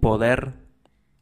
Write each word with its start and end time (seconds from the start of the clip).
Poder 0.00 0.54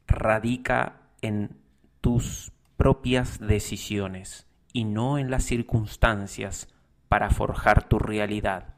radica 0.07 1.01
en 1.21 1.57
tus 2.01 2.51
propias 2.77 3.39
decisiones 3.39 4.47
y 4.73 4.83
no 4.83 5.17
en 5.17 5.31
las 5.31 5.43
circunstancias 5.43 6.67
para 7.07 7.29
forjar 7.29 7.87
tu 7.87 7.99
realidad. 7.99 8.75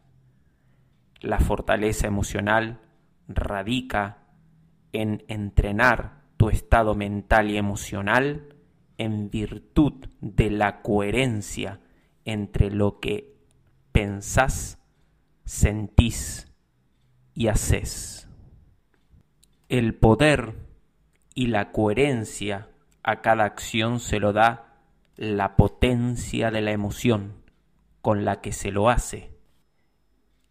La 1.21 1.39
fortaleza 1.39 2.07
emocional 2.07 2.81
radica 3.27 4.19
en 4.91 5.23
entrenar 5.27 6.21
tu 6.37 6.49
estado 6.49 6.95
mental 6.95 7.49
y 7.49 7.57
emocional 7.57 8.55
en 8.97 9.29
virtud 9.29 9.93
de 10.21 10.51
la 10.51 10.81
coherencia 10.81 11.79
entre 12.25 12.71
lo 12.71 12.99
que 12.99 13.35
pensás, 13.91 14.77
sentís 15.45 16.51
y 17.33 17.47
haces. 17.47 18.24
El 19.67 19.95
poder 19.95 20.53
y 21.33 21.47
la 21.47 21.71
coherencia 21.71 22.69
a 23.01 23.21
cada 23.21 23.45
acción 23.45 23.99
se 23.99 24.19
lo 24.19 24.31
da 24.31 24.75
la 25.15 25.55
potencia 25.55 26.51
de 26.51 26.61
la 26.61 26.71
emoción 26.71 27.41
con 28.01 28.25
la 28.25 28.41
que 28.41 28.51
se 28.51 28.69
lo 28.69 28.89
hace. 28.89 29.31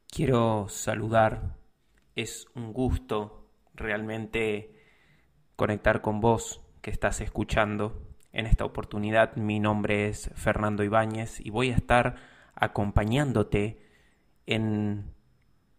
Quiero 0.08 0.66
saludar, 0.68 1.54
es 2.16 2.48
un 2.56 2.72
gusto 2.72 3.48
realmente 3.72 4.74
conectar 5.54 6.00
con 6.00 6.20
vos 6.20 6.60
que 6.80 6.90
estás 6.90 7.20
escuchando. 7.20 8.02
En 8.32 8.46
esta 8.46 8.64
oportunidad 8.64 9.36
mi 9.36 9.60
nombre 9.60 10.08
es 10.08 10.28
Fernando 10.34 10.82
Ibáñez 10.82 11.38
y 11.38 11.50
voy 11.50 11.70
a 11.70 11.76
estar 11.76 12.16
acompañándote 12.56 13.80
en 14.46 15.14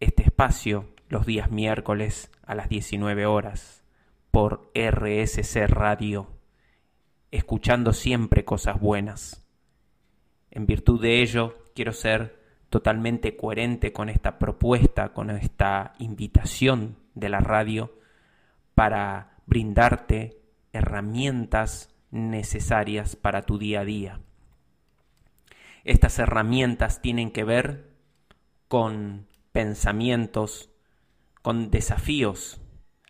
este 0.00 0.22
espacio 0.22 0.95
los 1.08 1.26
días 1.26 1.50
miércoles 1.50 2.30
a 2.44 2.54
las 2.54 2.68
19 2.68 3.26
horas 3.26 3.84
por 4.30 4.70
RSC 4.74 5.66
Radio, 5.66 6.28
escuchando 7.30 7.92
siempre 7.92 8.44
cosas 8.44 8.80
buenas. 8.80 9.46
En 10.50 10.66
virtud 10.66 11.00
de 11.00 11.22
ello, 11.22 11.58
quiero 11.74 11.92
ser 11.92 12.40
totalmente 12.70 13.36
coherente 13.36 13.92
con 13.92 14.08
esta 14.08 14.38
propuesta, 14.38 15.12
con 15.12 15.30
esta 15.30 15.94
invitación 15.98 16.96
de 17.14 17.28
la 17.28 17.40
radio 17.40 17.92
para 18.74 19.38
brindarte 19.46 20.42
herramientas 20.72 21.94
necesarias 22.10 23.16
para 23.16 23.42
tu 23.42 23.58
día 23.58 23.80
a 23.80 23.84
día. 23.84 24.20
Estas 25.84 26.18
herramientas 26.18 27.00
tienen 27.00 27.30
que 27.30 27.44
ver 27.44 27.90
con 28.68 29.28
pensamientos, 29.52 30.70
con 31.46 31.70
desafíos 31.70 32.60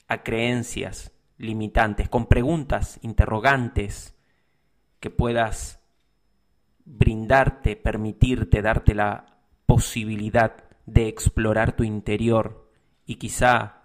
a 0.09 0.23
creencias 0.23 1.11
limitantes, 1.39 2.11
con 2.11 2.27
preguntas 2.27 2.99
interrogantes 3.01 4.15
que 5.01 5.09
puedas 5.09 5.81
brindarte, 6.85 7.77
permitirte, 7.77 8.61
darte 8.61 8.95
la 8.95 9.39
posibilidad 9.65 10.65
de 10.85 11.09
explorar 11.09 11.77
tu 11.77 11.85
interior 11.85 12.71
y 13.07 13.15
quizá 13.15 13.85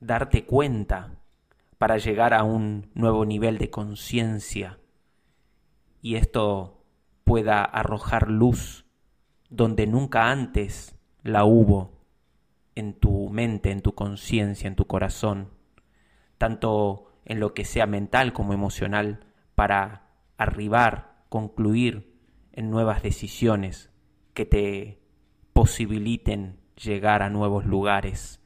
darte 0.00 0.46
cuenta 0.46 1.20
para 1.76 1.98
llegar 1.98 2.32
a 2.32 2.44
un 2.44 2.90
nuevo 2.94 3.26
nivel 3.26 3.58
de 3.58 3.68
conciencia 3.68 4.78
y 6.00 6.14
esto 6.14 6.86
pueda 7.22 7.64
arrojar 7.64 8.30
luz 8.30 8.86
donde 9.50 9.86
nunca 9.86 10.30
antes 10.30 10.96
la 11.22 11.44
hubo 11.44 11.97
en 12.78 12.94
tu 12.94 13.28
mente, 13.28 13.70
en 13.70 13.82
tu 13.82 13.94
conciencia, 13.94 14.68
en 14.68 14.76
tu 14.76 14.86
corazón, 14.86 15.50
tanto 16.38 17.12
en 17.24 17.40
lo 17.40 17.52
que 17.52 17.64
sea 17.64 17.86
mental 17.86 18.32
como 18.32 18.54
emocional, 18.54 19.26
para 19.54 20.10
arribar, 20.36 21.24
concluir 21.28 22.14
en 22.52 22.70
nuevas 22.70 23.02
decisiones 23.02 23.90
que 24.32 24.46
te 24.46 25.00
posibiliten 25.52 26.60
llegar 26.76 27.22
a 27.22 27.30
nuevos 27.30 27.66
lugares 27.66 28.40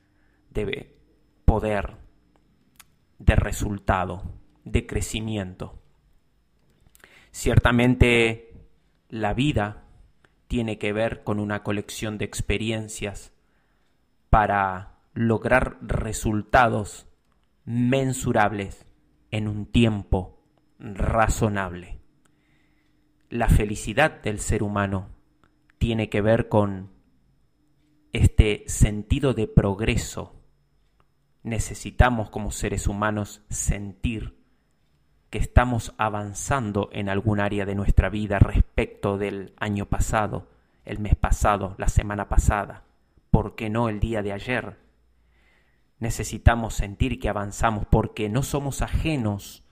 de 0.50 0.96
poder 1.44 1.98
de 3.18 3.36
resultado, 3.36 4.22
de 4.64 4.86
crecimiento. 4.86 5.78
Ciertamente 7.30 8.66
la 9.08 9.34
vida 9.34 9.84
tiene 10.48 10.78
que 10.78 10.92
ver 10.92 11.22
con 11.22 11.38
una 11.38 11.62
colección 11.62 12.18
de 12.18 12.24
experiencias 12.24 13.31
para 14.32 14.94
lograr 15.12 15.76
resultados 15.82 17.06
mensurables 17.66 18.86
en 19.30 19.46
un 19.46 19.66
tiempo 19.66 20.42
razonable. 20.78 22.00
La 23.28 23.50
felicidad 23.50 24.22
del 24.22 24.40
ser 24.40 24.62
humano 24.62 25.10
tiene 25.76 26.08
que 26.08 26.22
ver 26.22 26.48
con 26.48 26.92
este 28.14 28.64
sentido 28.68 29.34
de 29.34 29.48
progreso 29.48 30.42
necesitamos 31.42 32.30
como 32.30 32.52
seres 32.52 32.86
humanos 32.86 33.42
sentir 33.50 34.38
que 35.28 35.36
estamos 35.36 35.92
avanzando 35.98 36.88
en 36.92 37.10
algún 37.10 37.38
área 37.38 37.66
de 37.66 37.74
nuestra 37.74 38.08
vida 38.08 38.38
respecto 38.38 39.18
del 39.18 39.52
año 39.58 39.90
pasado, 39.90 40.48
el 40.86 41.00
mes 41.00 41.16
pasado, 41.16 41.74
la 41.76 41.88
semana 41.88 42.30
pasada, 42.30 42.84
¿por 43.32 43.56
qué 43.56 43.70
no 43.70 43.88
el 43.88 43.98
día 43.98 44.22
de 44.22 44.32
ayer? 44.32 44.78
Necesitamos 45.98 46.74
sentir 46.74 47.18
que 47.18 47.28
avanzamos 47.28 47.86
porque 47.90 48.28
no 48.28 48.42
somos 48.42 48.82
ajenos 48.82 49.64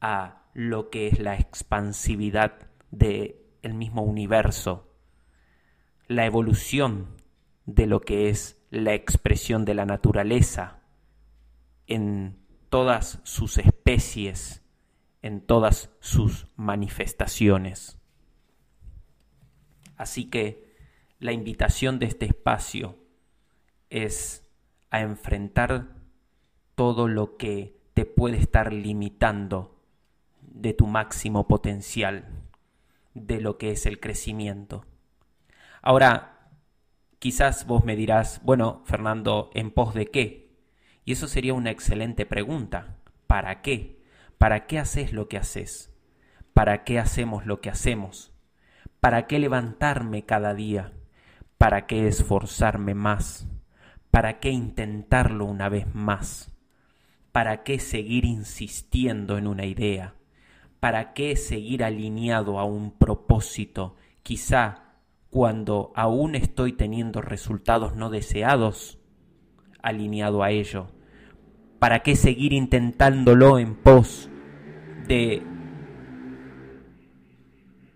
a 0.00 0.42
lo 0.52 0.90
que 0.90 1.06
es 1.06 1.20
la 1.20 1.36
expansividad 1.36 2.68
del 2.90 3.36
el 3.62 3.74
mismo 3.74 4.02
universo, 4.02 4.92
la 6.08 6.26
evolución 6.26 7.16
de 7.64 7.86
lo 7.86 8.00
que 8.00 8.28
es 8.28 8.60
la 8.70 8.94
expresión 8.94 9.64
de 9.64 9.74
la 9.74 9.86
naturaleza, 9.86 10.80
en 11.86 12.38
todas 12.70 13.20
sus 13.22 13.58
especies, 13.58 14.64
en 15.22 15.40
todas 15.40 15.90
sus 16.00 16.48
manifestaciones. 16.56 17.98
Así 19.96 20.30
que 20.30 20.69
la 21.20 21.32
invitación 21.32 21.98
de 21.98 22.06
este 22.06 22.24
espacio 22.24 22.96
es 23.90 24.50
a 24.90 25.00
enfrentar 25.00 25.88
todo 26.74 27.08
lo 27.08 27.36
que 27.36 27.78
te 27.92 28.06
puede 28.06 28.38
estar 28.38 28.72
limitando 28.72 29.78
de 30.40 30.72
tu 30.72 30.86
máximo 30.86 31.46
potencial, 31.46 32.24
de 33.12 33.40
lo 33.40 33.58
que 33.58 33.70
es 33.70 33.84
el 33.84 34.00
crecimiento. 34.00 34.86
Ahora, 35.82 36.48
quizás 37.18 37.66
vos 37.66 37.84
me 37.84 37.96
dirás, 37.96 38.40
bueno, 38.42 38.82
Fernando, 38.86 39.50
¿en 39.54 39.70
pos 39.70 39.92
de 39.92 40.06
qué? 40.06 40.56
Y 41.04 41.12
eso 41.12 41.28
sería 41.28 41.52
una 41.52 41.70
excelente 41.70 42.24
pregunta. 42.24 42.96
¿Para 43.26 43.60
qué? 43.60 44.02
¿Para 44.38 44.66
qué 44.66 44.78
haces 44.78 45.12
lo 45.12 45.28
que 45.28 45.36
haces? 45.36 45.94
¿Para 46.54 46.82
qué 46.84 46.98
hacemos 46.98 47.44
lo 47.44 47.60
que 47.60 47.68
hacemos? 47.68 48.32
¿Para 49.00 49.26
qué 49.26 49.38
levantarme 49.38 50.24
cada 50.24 50.54
día? 50.54 50.92
¿Para 51.60 51.86
qué 51.86 52.08
esforzarme 52.08 52.94
más? 52.94 53.46
¿Para 54.10 54.40
qué 54.40 54.48
intentarlo 54.48 55.44
una 55.44 55.68
vez 55.68 55.94
más? 55.94 56.50
¿Para 57.32 57.64
qué 57.64 57.78
seguir 57.78 58.24
insistiendo 58.24 59.36
en 59.36 59.46
una 59.46 59.66
idea? 59.66 60.14
¿Para 60.80 61.12
qué 61.12 61.36
seguir 61.36 61.84
alineado 61.84 62.58
a 62.58 62.64
un 62.64 62.92
propósito, 62.92 63.94
quizá 64.22 64.84
cuando 65.28 65.92
aún 65.94 66.34
estoy 66.34 66.72
teniendo 66.72 67.20
resultados 67.20 67.94
no 67.94 68.08
deseados? 68.08 68.98
alineado 69.82 70.42
a 70.42 70.52
ello? 70.52 70.86
¿Para 71.78 71.98
qué 71.98 72.16
seguir 72.16 72.54
intentándolo 72.54 73.58
en 73.58 73.74
pos 73.74 74.30
de 75.06 75.42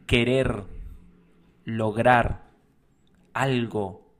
querer 0.07 0.65
lograr 1.65 2.44
algo 3.35 4.15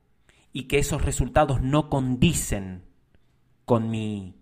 y 0.53 0.63
que 0.63 0.77
esos 0.77 1.03
resultados 1.03 1.61
no 1.61 1.89
condicen 1.89 2.85
con 3.65 3.89
mi 3.89 4.35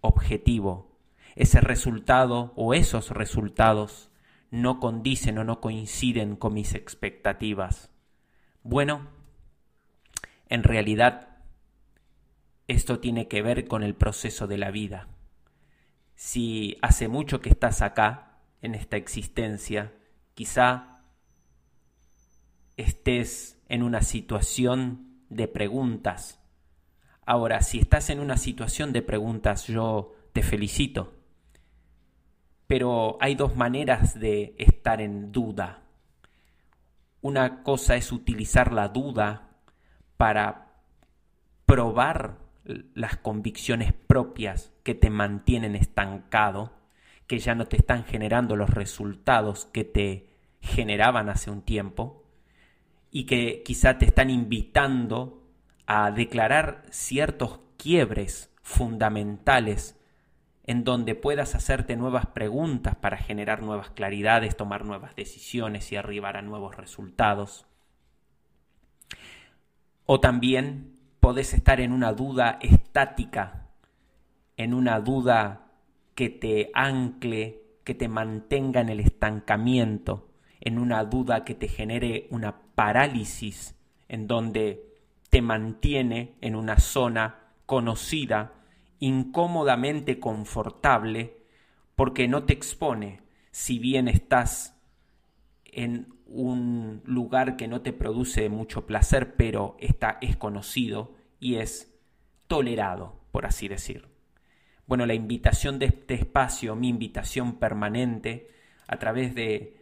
objetivo? 0.00 0.98
Ese 1.36 1.60
resultado 1.60 2.52
o 2.56 2.74
esos 2.74 3.10
resultados 3.10 4.10
no 4.50 4.80
condicen 4.80 5.38
o 5.38 5.44
no 5.44 5.60
coinciden 5.60 6.36
con 6.36 6.52
mis 6.54 6.74
expectativas. 6.74 7.90
Bueno, 8.62 9.08
en 10.48 10.62
realidad 10.62 11.38
esto 12.68 13.00
tiene 13.00 13.28
que 13.28 13.42
ver 13.42 13.66
con 13.66 13.82
el 13.82 13.94
proceso 13.94 14.46
de 14.46 14.58
la 14.58 14.70
vida. 14.70 15.08
Si 16.14 16.76
hace 16.82 17.08
mucho 17.08 17.40
que 17.40 17.48
estás 17.48 17.82
acá, 17.82 18.38
en 18.60 18.74
esta 18.74 18.96
existencia, 18.96 19.92
quizá 20.34 21.00
estés 22.76 23.61
en 23.72 23.82
una 23.82 24.02
situación 24.02 25.24
de 25.28 25.48
preguntas 25.48 26.38
Ahora, 27.24 27.60
si 27.62 27.78
estás 27.78 28.10
en 28.10 28.18
una 28.18 28.36
situación 28.36 28.92
de 28.92 29.02
preguntas, 29.02 29.68
yo 29.68 30.12
te 30.32 30.42
felicito. 30.42 31.12
Pero 32.66 33.16
hay 33.20 33.36
dos 33.36 33.54
maneras 33.54 34.18
de 34.18 34.56
estar 34.58 35.00
en 35.00 35.30
duda. 35.30 35.82
Una 37.20 37.62
cosa 37.62 37.94
es 37.94 38.10
utilizar 38.10 38.72
la 38.72 38.88
duda 38.88 39.50
para 40.16 40.72
probar 41.64 42.38
las 42.64 43.16
convicciones 43.18 43.92
propias 43.92 44.72
que 44.82 44.94
te 44.94 45.10
mantienen 45.10 45.76
estancado, 45.76 46.72
que 47.28 47.38
ya 47.38 47.54
no 47.54 47.66
te 47.66 47.76
están 47.76 48.04
generando 48.04 48.56
los 48.56 48.70
resultados 48.70 49.66
que 49.66 49.84
te 49.84 50.28
generaban 50.60 51.28
hace 51.28 51.50
un 51.50 51.62
tiempo 51.62 52.21
y 53.12 53.24
que 53.24 53.62
quizá 53.62 53.98
te 53.98 54.06
están 54.06 54.30
invitando 54.30 55.44
a 55.86 56.10
declarar 56.10 56.82
ciertos 56.90 57.60
quiebres 57.76 58.50
fundamentales 58.62 60.00
en 60.64 60.82
donde 60.82 61.14
puedas 61.14 61.54
hacerte 61.54 61.94
nuevas 61.96 62.26
preguntas 62.26 62.96
para 62.96 63.18
generar 63.18 63.62
nuevas 63.62 63.90
claridades, 63.90 64.56
tomar 64.56 64.86
nuevas 64.86 65.14
decisiones 65.14 65.92
y 65.92 65.96
arribar 65.96 66.38
a 66.38 66.42
nuevos 66.42 66.76
resultados. 66.76 67.66
O 70.06 70.20
también 70.20 70.98
podés 71.20 71.52
estar 71.52 71.80
en 71.80 71.92
una 71.92 72.14
duda 72.14 72.58
estática, 72.62 73.68
en 74.56 74.72
una 74.72 75.00
duda 75.00 75.66
que 76.14 76.30
te 76.30 76.70
ancle, 76.72 77.62
que 77.84 77.94
te 77.94 78.08
mantenga 78.08 78.80
en 78.80 78.88
el 78.88 79.00
estancamiento, 79.00 80.30
en 80.60 80.78
una 80.78 81.04
duda 81.04 81.44
que 81.44 81.54
te 81.54 81.68
genere 81.68 82.28
una 82.30 82.61
parálisis, 82.74 83.76
en 84.08 84.26
donde 84.26 84.84
te 85.30 85.42
mantiene 85.42 86.34
en 86.40 86.56
una 86.56 86.78
zona 86.78 87.38
conocida, 87.66 88.52
incómodamente 88.98 90.20
confortable, 90.20 91.36
porque 91.94 92.28
no 92.28 92.44
te 92.44 92.52
expone, 92.52 93.20
si 93.50 93.78
bien 93.78 94.08
estás 94.08 94.78
en 95.64 96.12
un 96.26 97.02
lugar 97.04 97.56
que 97.56 97.68
no 97.68 97.80
te 97.82 97.92
produce 97.92 98.48
mucho 98.48 98.86
placer, 98.86 99.34
pero 99.36 99.76
está, 99.80 100.18
es 100.20 100.36
conocido 100.36 101.14
y 101.40 101.56
es 101.56 101.94
tolerado, 102.46 103.20
por 103.30 103.46
así 103.46 103.68
decir. 103.68 104.08
Bueno, 104.86 105.06
la 105.06 105.14
invitación 105.14 105.78
de 105.78 105.86
este 105.86 106.14
espacio, 106.14 106.76
mi 106.76 106.88
invitación 106.88 107.58
permanente, 107.58 108.50
a 108.86 108.98
través 108.98 109.34
de 109.34 109.76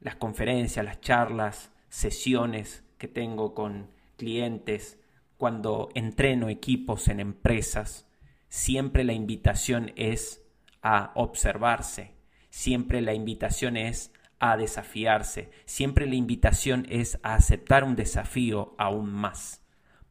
las 0.00 0.16
conferencias, 0.16 0.84
las 0.84 1.00
charlas, 1.00 1.71
sesiones 1.92 2.84
que 2.96 3.06
tengo 3.06 3.54
con 3.54 3.90
clientes, 4.16 4.98
cuando 5.36 5.90
entreno 5.94 6.48
equipos 6.48 7.06
en 7.08 7.20
empresas, 7.20 8.08
siempre 8.48 9.04
la 9.04 9.12
invitación 9.12 9.92
es 9.96 10.42
a 10.80 11.12
observarse, 11.16 12.14
siempre 12.48 13.02
la 13.02 13.12
invitación 13.12 13.76
es 13.76 14.10
a 14.38 14.56
desafiarse, 14.56 15.50
siempre 15.66 16.06
la 16.06 16.14
invitación 16.14 16.86
es 16.88 17.18
a 17.22 17.34
aceptar 17.34 17.84
un 17.84 17.94
desafío 17.94 18.74
aún 18.78 19.12
más, 19.12 19.62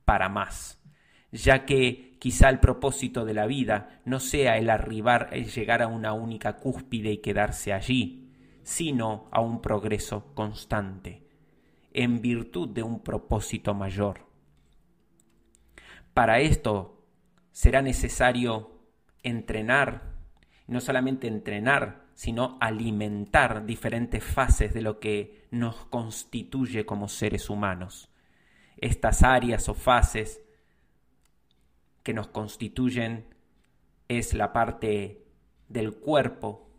para 0.05 0.29
más, 0.29 0.79
ya 1.31 1.65
que 1.65 2.15
quizá 2.19 2.49
el 2.49 2.59
propósito 2.59 3.25
de 3.25 3.33
la 3.33 3.47
vida 3.47 4.01
no 4.05 4.19
sea 4.19 4.57
el 4.59 4.69
arribar, 4.69 5.29
el 5.31 5.49
llegar 5.49 5.81
a 5.81 5.87
una 5.87 6.13
única 6.13 6.57
cúspide 6.57 7.11
y 7.11 7.17
quedarse 7.17 7.73
allí, 7.73 8.29
sino 8.61 9.29
a 9.31 9.41
un 9.41 9.61
progreso 9.63 10.35
constante, 10.35 11.20
en 11.93 12.21
virtud 12.21 12.69
de 12.69 12.83
un 12.83 13.01
propósito 13.01 13.73
mayor. 13.73 14.27
Para 16.13 16.39
esto 16.39 17.05
será 17.51 17.81
necesario 17.81 18.79
entrenar, 19.23 20.15
no 20.67 20.81
solamente 20.81 21.27
entrenar, 21.27 22.05
sino 22.15 22.57
alimentar 22.59 23.65
diferentes 23.65 24.23
fases 24.23 24.73
de 24.73 24.81
lo 24.81 24.99
que 24.99 25.47
nos 25.51 25.85
constituye 25.85 26.85
como 26.85 27.07
seres 27.07 27.49
humanos. 27.49 28.09
Estas 28.77 29.23
áreas 29.23 29.69
o 29.69 29.73
fases 29.73 30.41
que 32.03 32.13
nos 32.13 32.27
constituyen 32.27 33.25
es 34.07 34.33
la 34.33 34.53
parte 34.53 35.25
del 35.69 35.95
cuerpo, 35.95 36.69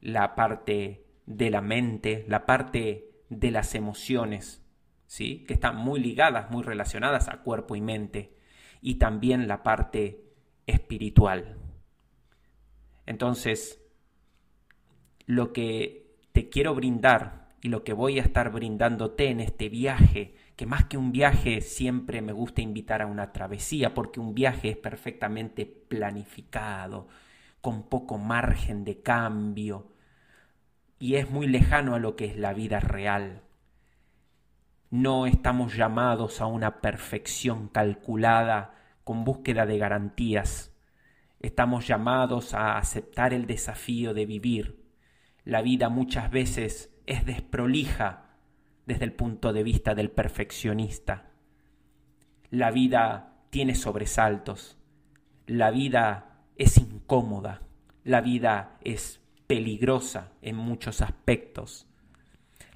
la 0.00 0.34
parte 0.34 1.06
de 1.26 1.50
la 1.50 1.60
mente, 1.60 2.24
la 2.28 2.46
parte 2.46 3.09
de 3.30 3.50
las 3.50 3.74
emociones, 3.74 4.62
¿sí? 5.06 5.44
que 5.46 5.54
están 5.54 5.76
muy 5.76 6.00
ligadas, 6.00 6.50
muy 6.50 6.62
relacionadas 6.62 7.28
a 7.28 7.38
cuerpo 7.38 7.76
y 7.76 7.80
mente, 7.80 8.36
y 8.82 8.96
también 8.96 9.48
la 9.48 9.62
parte 9.62 10.24
espiritual. 10.66 11.56
Entonces, 13.06 13.80
lo 15.26 15.52
que 15.52 16.16
te 16.32 16.48
quiero 16.48 16.74
brindar 16.74 17.48
y 17.62 17.68
lo 17.68 17.84
que 17.84 17.92
voy 17.92 18.18
a 18.18 18.22
estar 18.22 18.50
brindándote 18.50 19.28
en 19.28 19.40
este 19.40 19.68
viaje, 19.68 20.34
que 20.56 20.66
más 20.66 20.86
que 20.86 20.96
un 20.96 21.12
viaje 21.12 21.60
siempre 21.60 22.22
me 22.22 22.32
gusta 22.32 22.62
invitar 22.62 23.02
a 23.02 23.06
una 23.06 23.32
travesía, 23.32 23.94
porque 23.94 24.18
un 24.18 24.34
viaje 24.34 24.70
es 24.70 24.76
perfectamente 24.76 25.66
planificado, 25.66 27.08
con 27.60 27.88
poco 27.88 28.16
margen 28.16 28.84
de 28.84 29.02
cambio, 29.02 29.89
y 31.00 31.16
es 31.16 31.30
muy 31.30 31.48
lejano 31.48 31.94
a 31.94 31.98
lo 31.98 32.14
que 32.14 32.26
es 32.26 32.36
la 32.36 32.52
vida 32.52 32.78
real. 32.78 33.42
No 34.90 35.26
estamos 35.26 35.74
llamados 35.74 36.42
a 36.42 36.46
una 36.46 36.82
perfección 36.82 37.68
calculada 37.68 38.74
con 39.02 39.24
búsqueda 39.24 39.64
de 39.64 39.78
garantías. 39.78 40.76
Estamos 41.40 41.86
llamados 41.86 42.52
a 42.52 42.76
aceptar 42.76 43.32
el 43.32 43.46
desafío 43.46 44.12
de 44.12 44.26
vivir. 44.26 44.84
La 45.44 45.62
vida 45.62 45.88
muchas 45.88 46.30
veces 46.30 46.94
es 47.06 47.24
desprolija 47.24 48.36
desde 48.84 49.06
el 49.06 49.14
punto 49.14 49.54
de 49.54 49.62
vista 49.62 49.94
del 49.94 50.10
perfeccionista. 50.10 51.30
La 52.50 52.70
vida 52.70 53.38
tiene 53.48 53.74
sobresaltos. 53.74 54.76
La 55.46 55.70
vida 55.70 56.42
es 56.56 56.76
incómoda. 56.76 57.62
La 58.04 58.20
vida 58.20 58.76
es 58.82 59.19
peligrosa 59.50 60.30
en 60.42 60.54
muchos 60.54 61.00
aspectos. 61.02 61.88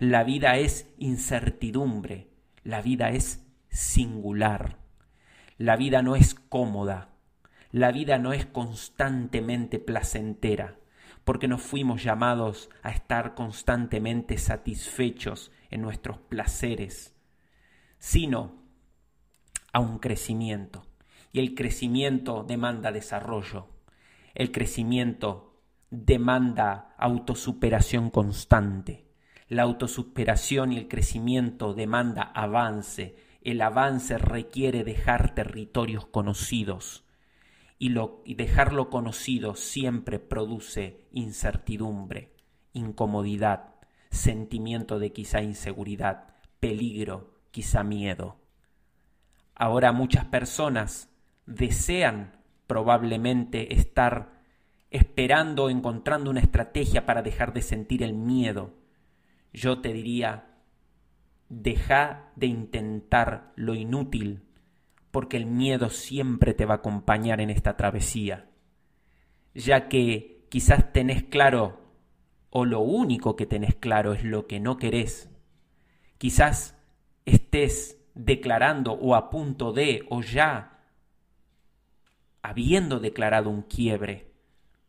La 0.01 0.25
vida 0.25 0.59
es 0.59 0.93
incertidumbre, 0.99 2.27
la 2.65 2.83
vida 2.83 3.11
es 3.11 3.47
singular, 3.69 4.79
la 5.57 5.77
vida 5.77 6.03
no 6.03 6.17
es 6.17 6.35
cómoda, 6.35 7.11
la 7.71 7.93
vida 7.93 8.19
no 8.19 8.33
es 8.33 8.47
constantemente 8.47 9.79
placentera, 9.79 10.81
porque 11.23 11.47
no 11.47 11.59
fuimos 11.59 12.03
llamados 12.03 12.71
a 12.83 12.91
estar 12.91 13.37
constantemente 13.37 14.37
satisfechos 14.37 15.53
en 15.71 15.81
nuestros 15.81 16.19
placeres, 16.19 17.15
sino 18.01 18.65
a 19.73 19.79
un 19.79 20.01
crecimiento. 20.01 20.85
Y 21.31 21.39
el 21.39 21.55
crecimiento 21.55 22.43
demanda 22.43 22.91
desarrollo, 22.91 23.69
el 24.35 24.51
crecimiento 24.51 25.44
demanda 25.95 26.95
autosuperación 26.99 28.11
constante. 28.11 29.05
La 29.49 29.63
autosuperación 29.63 30.73
y 30.73 30.79
el 30.79 30.89
crecimiento 30.89 31.75
demanda 31.75 32.23
avance. 32.23 33.17
El 33.43 33.61
avance 33.61 34.19
requiere 34.19 34.85
dejar 34.85 35.35
territorios 35.35 36.07
conocidos. 36.07 37.05
Y, 37.79 37.91
lo, 37.91 38.23
y 38.25 38.35
dejarlo 38.35 38.89
conocido 38.89 39.55
siempre 39.55 40.19
produce 40.19 41.07
incertidumbre, 41.13 42.33
incomodidad, 42.73 43.75
sentimiento 44.11 44.99
de 44.99 45.13
quizá 45.13 45.43
inseguridad, 45.43 46.37
peligro, 46.61 47.35
quizá 47.51 47.85
miedo. 47.85 48.41
Ahora 49.55 49.93
muchas 49.93 50.25
personas 50.25 51.11
desean 51.47 52.41
probablemente 52.67 53.75
estar 53.75 54.34
esperando, 54.95 55.71
encontrando 55.71 56.31
una 56.31 56.39
estrategia 56.39 57.05
para 57.05 57.21
dejar 57.21 57.53
de 57.53 57.63
sentir 57.63 58.05
el 58.05 58.15
miedo. 58.15 58.75
Yo 59.53 59.81
te 59.81 59.93
diría, 59.93 60.55
deja 61.49 62.31
de 62.37 62.47
intentar 62.47 63.53
lo 63.57 63.75
inútil, 63.75 64.45
porque 65.11 65.37
el 65.37 65.47
miedo 65.47 65.91
siempre 65.91 66.55
te 66.55 66.65
va 66.65 66.75
a 66.75 66.77
acompañar 66.77 67.41
en 67.41 67.51
esta 67.51 67.77
travesía, 67.77 68.49
ya 69.53 69.89
que 69.89 70.47
quizás 70.49 70.93
tenés 70.93 71.25
claro, 71.25 71.81
o 72.51 72.65
lo 72.65 72.79
único 72.79 73.35
que 73.35 73.47
tenés 73.47 73.75
claro 73.75 74.13
es 74.13 74.23
lo 74.23 74.47
que 74.47 74.61
no 74.61 74.77
querés. 74.77 75.29
Quizás 76.19 76.79
estés 77.25 78.01
declarando 78.15 78.93
o 78.93 79.17
a 79.17 79.29
punto 79.29 79.73
de 79.73 80.07
o 80.09 80.23
ya 80.23 80.85
habiendo 82.43 83.01
declarado 83.01 83.51
un 83.51 83.63
quiebre 83.63 84.34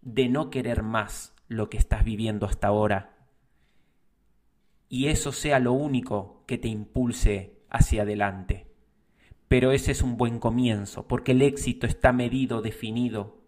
de 0.06 0.30
no 0.30 0.50
querer 0.50 0.82
más 0.82 1.36
lo 1.50 1.70
que 1.70 1.78
estás 1.78 2.06
viviendo 2.06 2.46
hasta 2.46 2.68
ahora 2.68 3.12
y 4.88 5.08
eso 5.08 5.32
sea 5.32 5.60
lo 5.60 5.74
único 5.74 6.44
que 6.46 6.58
te 6.58 6.68
impulse 6.68 7.60
hacia 7.70 8.04
adelante. 8.04 8.68
pero 9.48 9.72
ese 9.72 9.92
es 9.92 10.02
un 10.02 10.18
buen 10.18 10.40
comienzo, 10.40 11.08
porque 11.08 11.34
el 11.34 11.42
éxito 11.42 11.86
está 11.86 12.12
medido, 12.12 12.62
definido 12.62 13.44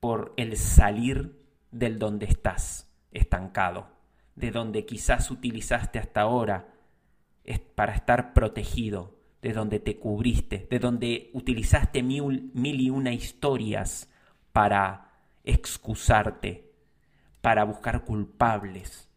por 0.00 0.34
el 0.36 0.56
salir 0.56 1.40
del 1.70 1.98
donde 1.98 2.26
estás 2.26 2.92
estancado, 3.10 3.88
de 4.36 4.50
donde 4.50 4.84
quizás 4.84 5.30
utilizaste 5.30 5.98
hasta 5.98 6.20
ahora 6.20 6.74
para 7.74 7.94
estar 7.94 8.34
protegido, 8.34 9.18
de 9.40 9.52
donde 9.52 9.80
te 9.80 9.98
cubriste, 9.98 10.66
de 10.70 10.78
donde 10.78 11.30
utilizaste 11.32 12.02
mil, 12.02 12.50
mil 12.52 12.80
y 12.80 12.90
una 12.90 13.12
historias 13.12 14.10
para 14.52 15.13
excusarte, 15.44 16.72
para 17.40 17.64
buscar 17.64 18.04
culpables, 18.04 19.10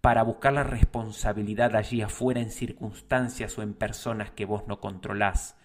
para 0.00 0.22
buscar 0.22 0.52
la 0.52 0.64
responsabilidad 0.64 1.74
allí 1.76 2.02
afuera 2.02 2.40
en 2.40 2.50
circunstancias 2.50 3.56
o 3.58 3.62
en 3.62 3.74
personas 3.74 4.30
que 4.30 4.44
vos 4.44 4.66
no 4.66 4.80
controlás. 4.80 5.56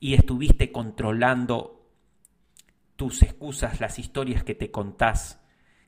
Y 0.00 0.14
estuviste 0.14 0.72
controlando 0.72 1.88
tus 2.96 3.22
excusas, 3.22 3.80
las 3.80 3.98
historias 3.98 4.42
que 4.42 4.54
te 4.54 4.70
contás, 4.70 5.40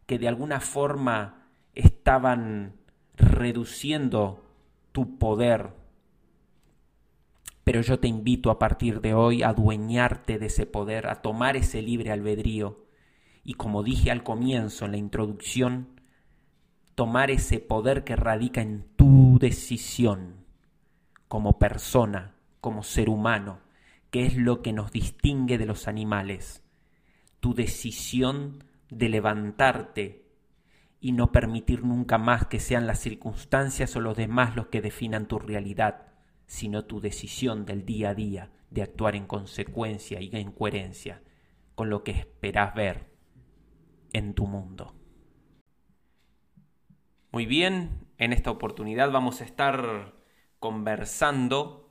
que 0.06 0.18
de 0.18 0.28
alguna 0.28 0.60
forma 0.60 1.48
estaban 1.74 2.76
reduciendo 3.16 4.44
tu 4.92 5.18
poder. 5.18 5.72
Pero 7.64 7.80
yo 7.80 7.98
te 7.98 8.08
invito 8.08 8.50
a 8.50 8.58
partir 8.58 9.00
de 9.00 9.14
hoy 9.14 9.42
a 9.42 9.50
adueñarte 9.50 10.38
de 10.38 10.46
ese 10.46 10.66
poder, 10.66 11.08
a 11.08 11.20
tomar 11.20 11.56
ese 11.56 11.82
libre 11.82 12.12
albedrío. 12.12 12.87
Y 13.48 13.54
como 13.54 13.82
dije 13.82 14.10
al 14.10 14.24
comienzo, 14.24 14.84
en 14.84 14.90
la 14.90 14.98
introducción, 14.98 16.02
tomar 16.94 17.30
ese 17.30 17.60
poder 17.60 18.04
que 18.04 18.14
radica 18.14 18.60
en 18.60 18.84
tu 18.94 19.38
decisión 19.40 20.44
como 21.28 21.58
persona, 21.58 22.34
como 22.60 22.82
ser 22.82 23.08
humano, 23.08 23.60
que 24.10 24.26
es 24.26 24.36
lo 24.36 24.60
que 24.60 24.74
nos 24.74 24.92
distingue 24.92 25.56
de 25.56 25.64
los 25.64 25.88
animales. 25.88 26.62
Tu 27.40 27.54
decisión 27.54 28.64
de 28.90 29.08
levantarte 29.08 30.26
y 31.00 31.12
no 31.12 31.32
permitir 31.32 31.84
nunca 31.84 32.18
más 32.18 32.48
que 32.48 32.60
sean 32.60 32.86
las 32.86 33.00
circunstancias 33.00 33.96
o 33.96 34.00
los 34.02 34.14
demás 34.14 34.56
los 34.56 34.66
que 34.66 34.82
definan 34.82 35.26
tu 35.26 35.38
realidad, 35.38 36.12
sino 36.44 36.84
tu 36.84 37.00
decisión 37.00 37.64
del 37.64 37.86
día 37.86 38.10
a 38.10 38.14
día 38.14 38.50
de 38.68 38.82
actuar 38.82 39.16
en 39.16 39.26
consecuencia 39.26 40.20
y 40.20 40.28
en 40.34 40.52
coherencia 40.52 41.22
con 41.74 41.88
lo 41.88 42.04
que 42.04 42.10
esperas 42.10 42.74
ver 42.74 43.16
en 44.12 44.34
tu 44.34 44.46
mundo. 44.46 44.94
Muy 47.30 47.46
bien, 47.46 48.06
en 48.18 48.32
esta 48.32 48.50
oportunidad 48.50 49.10
vamos 49.10 49.40
a 49.40 49.44
estar 49.44 50.14
conversando 50.58 51.88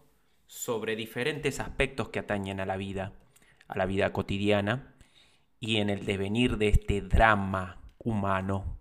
sobre 0.47 0.95
diferentes 0.95 1.59
aspectos 1.59 2.09
que 2.09 2.19
atañen 2.19 2.59
a 2.59 2.65
la 2.65 2.77
vida, 2.77 3.13
a 3.67 3.77
la 3.77 3.85
vida 3.85 4.11
cotidiana 4.13 4.95
y 5.59 5.77
en 5.77 5.89
el 5.89 6.05
devenir 6.05 6.57
de 6.57 6.69
este 6.69 7.01
drama 7.01 7.81
humano 7.99 8.77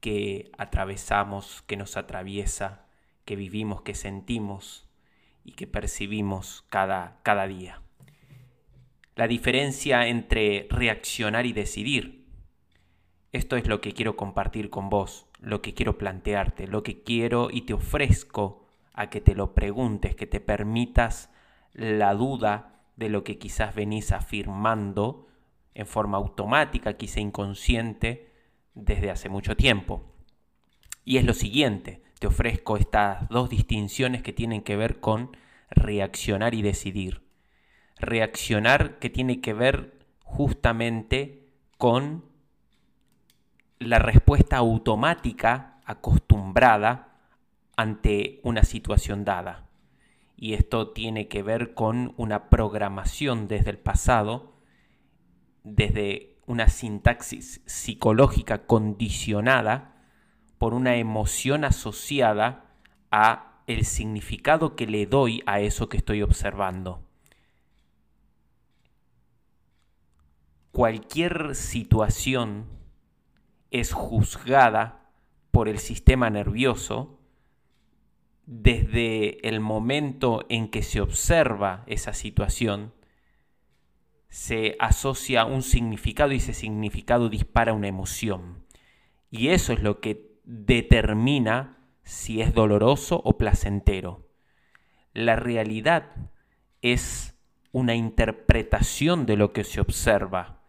que 0.00 0.50
atravesamos, 0.58 1.62
que 1.62 1.76
nos 1.76 1.96
atraviesa, 1.96 2.86
que 3.24 3.36
vivimos, 3.36 3.82
que 3.82 3.94
sentimos 3.94 4.88
y 5.44 5.52
que 5.52 5.66
percibimos 5.66 6.64
cada, 6.68 7.20
cada 7.22 7.46
día. 7.46 7.80
La 9.14 9.28
diferencia 9.28 10.06
entre 10.08 10.66
reaccionar 10.70 11.46
y 11.46 11.52
decidir. 11.52 12.21
Esto 13.32 13.56
es 13.56 13.66
lo 13.66 13.80
que 13.80 13.92
quiero 13.92 14.16
compartir 14.16 14.70
con 14.70 14.90
vos 14.90 15.26
lo 15.42 15.60
que 15.60 15.74
quiero 15.74 15.98
plantearte, 15.98 16.68
lo 16.68 16.82
que 16.82 17.02
quiero 17.02 17.50
y 17.50 17.62
te 17.62 17.74
ofrezco 17.74 18.64
a 18.94 19.10
que 19.10 19.20
te 19.20 19.34
lo 19.34 19.54
preguntes, 19.54 20.14
que 20.14 20.26
te 20.26 20.40
permitas 20.40 21.30
la 21.74 22.14
duda 22.14 22.80
de 22.96 23.08
lo 23.08 23.24
que 23.24 23.38
quizás 23.38 23.74
venís 23.74 24.12
afirmando 24.12 25.26
en 25.74 25.86
forma 25.86 26.18
automática, 26.18 26.96
quizá 26.96 27.20
inconsciente, 27.20 28.30
desde 28.74 29.10
hace 29.10 29.28
mucho 29.28 29.56
tiempo. 29.56 30.04
Y 31.04 31.16
es 31.16 31.24
lo 31.24 31.34
siguiente, 31.34 32.02
te 32.20 32.28
ofrezco 32.28 32.76
estas 32.76 33.28
dos 33.28 33.50
distinciones 33.50 34.22
que 34.22 34.32
tienen 34.32 34.62
que 34.62 34.76
ver 34.76 35.00
con 35.00 35.36
reaccionar 35.70 36.54
y 36.54 36.62
decidir. 36.62 37.22
Reaccionar 37.98 38.98
que 39.00 39.10
tiene 39.10 39.40
que 39.40 39.54
ver 39.54 39.98
justamente 40.22 41.48
con 41.78 42.24
la 43.82 43.98
respuesta 43.98 44.56
automática 44.56 45.80
acostumbrada 45.84 47.18
ante 47.76 48.40
una 48.42 48.64
situación 48.64 49.24
dada. 49.24 49.68
Y 50.36 50.54
esto 50.54 50.90
tiene 50.90 51.28
que 51.28 51.42
ver 51.42 51.74
con 51.74 52.14
una 52.16 52.48
programación 52.50 53.48
desde 53.48 53.70
el 53.70 53.78
pasado, 53.78 54.54
desde 55.62 56.38
una 56.46 56.68
sintaxis 56.68 57.62
psicológica 57.66 58.66
condicionada 58.66 59.94
por 60.58 60.74
una 60.74 60.96
emoción 60.96 61.64
asociada 61.64 62.64
a 63.10 63.62
el 63.66 63.84
significado 63.84 64.74
que 64.74 64.86
le 64.86 65.06
doy 65.06 65.42
a 65.46 65.60
eso 65.60 65.88
que 65.88 65.96
estoy 65.96 66.22
observando. 66.22 67.02
Cualquier 70.72 71.54
situación 71.54 72.66
es 73.72 73.92
juzgada 73.92 75.10
por 75.50 75.68
el 75.68 75.78
sistema 75.78 76.30
nervioso 76.30 77.18
desde 78.46 79.46
el 79.48 79.60
momento 79.60 80.44
en 80.48 80.68
que 80.68 80.82
se 80.82 81.00
observa 81.00 81.84
esa 81.86 82.12
situación, 82.12 82.92
se 84.28 84.76
asocia 84.78 85.44
un 85.44 85.62
significado 85.62 86.32
y 86.32 86.36
ese 86.36 86.54
significado 86.54 87.28
dispara 87.28 87.72
una 87.72 87.88
emoción. 87.88 88.64
Y 89.30 89.48
eso 89.48 89.72
es 89.72 89.82
lo 89.82 90.00
que 90.00 90.38
determina 90.44 91.78
si 92.02 92.40
es 92.40 92.52
doloroso 92.52 93.20
o 93.24 93.38
placentero. 93.38 94.28
La 95.14 95.36
realidad 95.36 96.14
es 96.80 97.34
una 97.70 97.94
interpretación 97.94 99.24
de 99.24 99.36
lo 99.36 99.52
que 99.52 99.64
se 99.64 99.80
observa 99.80 100.61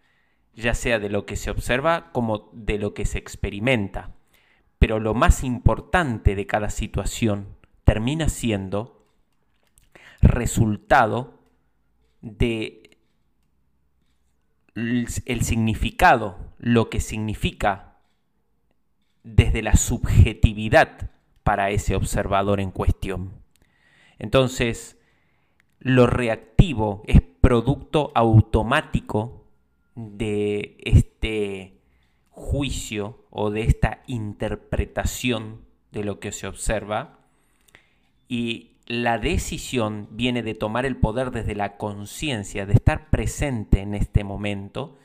ya 0.56 0.74
sea 0.74 1.00
de 1.00 1.10
lo 1.10 1.26
que 1.26 1.36
se 1.36 1.50
observa 1.50 2.12
como 2.12 2.50
de 2.54 2.78
lo 2.78 2.94
que 2.94 3.06
se 3.06 3.18
experimenta. 3.18 4.12
Pero 4.80 5.00
lo 5.00 5.14
más 5.14 5.44
importante 5.44 6.36
de 6.36 6.46
cada 6.46 6.70
situación 6.70 7.58
termina 7.84 8.30
siendo 8.30 9.08
resultado 10.22 11.40
de 12.22 12.98
el 14.76 15.44
significado, 15.44 16.38
lo 16.58 16.90
que 16.90 17.00
significa 17.00 18.00
desde 19.24 19.62
la 19.62 19.76
subjetividad 19.76 21.12
para 21.44 21.70
ese 21.70 21.96
observador 21.96 22.60
en 22.60 22.72
cuestión. 22.72 23.34
Entonces, 24.18 25.00
lo 25.80 26.08
reactivo 26.08 27.04
es 27.06 27.22
producto 27.22 28.12
automático 28.16 29.43
de 29.96 30.78
este 30.80 31.78
juicio 32.30 33.26
o 33.30 33.52
de 33.52 33.62
esta 33.62 34.02
interpretación 34.08 35.62
de 35.92 36.04
lo 36.04 36.20
que 36.20 36.32
se 36.32 36.48
observa 36.48 37.20
y 38.28 38.72
la 38.88 39.18
decisión 39.18 40.08
viene 40.12 40.44
de 40.44 40.56
tomar 40.56 40.86
el 40.86 40.98
poder 40.98 41.32
desde 41.32 41.56
la 41.56 41.78
conciencia, 41.78 42.66
de 42.66 42.74
estar 42.74 43.10
presente 43.10 43.80
en 43.80 43.94
este 43.94 44.24
momento 44.24 44.98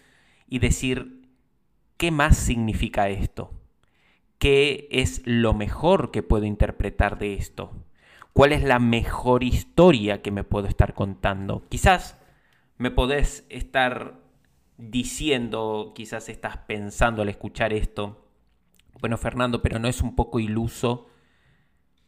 y 0.49 0.59
decir, 0.59 1.29
¿qué 1.97 2.11
más 2.11 2.37
significa 2.37 3.09
esto? 3.09 3.53
¿Qué 4.39 4.89
es 4.91 5.23
lo 5.25 5.53
mejor 5.53 6.11
que 6.11 6.23
puedo 6.23 6.45
interpretar 6.45 7.19
de 7.19 7.35
esto? 7.35 7.73
¿Cuál 8.33 8.53
es 8.53 8.63
la 8.63 8.79
mejor 8.79 9.43
historia 9.43 10.23
que 10.23 10.31
me 10.31 10.45
puedo 10.45 10.67
estar 10.67 10.95
contando? 10.95 11.65
Quizás 11.69 12.17
me 12.79 12.91
podés 12.91 13.45
estar 13.49 14.21
diciendo, 14.79 15.93
quizás 15.95 16.29
estás 16.29 16.57
pensando 16.59 17.23
al 17.23 17.29
escuchar 17.29 17.73
esto, 17.73 18.25
bueno 19.01 19.19
Fernando, 19.19 19.61
pero 19.61 19.79
no 19.79 19.89
es 19.89 20.01
un 20.01 20.17
poco 20.17 20.41
iluso 20.41 21.09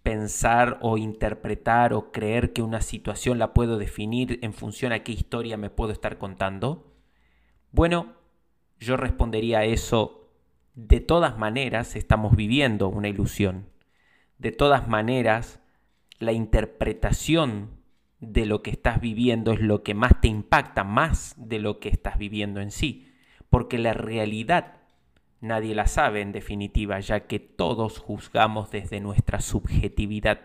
pensar 0.03 0.79
o 0.81 0.97
interpretar 0.97 1.93
o 1.93 2.11
creer 2.11 2.53
que 2.53 2.63
una 2.63 2.81
situación 2.81 3.39
la 3.39 3.53
puedo 3.53 3.77
definir 3.77 4.39
en 4.43 4.55
función 4.55 4.93
a 4.93 5.01
qué 5.01 5.13
historia 5.13 5.57
me 5.57 5.69
puedo 5.69 5.93
estar 5.93 6.17
contando? 6.17 6.95
Bueno, 7.73 8.15
yo 8.79 8.97
respondería 8.97 9.59
a 9.59 9.65
eso, 9.65 10.31
de 10.75 11.01
todas 11.01 11.37
maneras 11.39 11.97
estamos 11.97 12.35
viviendo 12.35 12.89
una 12.89 13.09
ilusión. 13.09 13.67
De 14.39 14.53
todas 14.53 14.89
maneras, 14.89 15.61
la 16.19 16.33
interpretación 16.33 17.80
de 18.21 18.47
lo 18.47 18.63
que 18.63 18.71
estás 18.71 19.01
viviendo 19.01 19.53
es 19.53 19.61
lo 19.61 19.83
que 19.83 19.95
más 19.95 20.21
te 20.21 20.29
impacta, 20.29 20.85
más 20.85 21.35
de 21.37 21.59
lo 21.59 21.81
que 21.81 21.89
estás 21.89 22.19
viviendo 22.19 22.61
en 22.61 22.71
sí. 22.71 23.13
Porque 23.49 23.79
la 23.79 23.93
realidad 23.93 24.81
nadie 25.41 25.75
la 25.75 25.87
sabe 25.87 26.21
en 26.21 26.33
definitiva, 26.33 27.01
ya 27.01 27.27
que 27.27 27.39
todos 27.39 27.99
juzgamos 27.99 28.71
desde 28.71 29.01
nuestra 29.01 29.41
subjetividad 29.41 30.41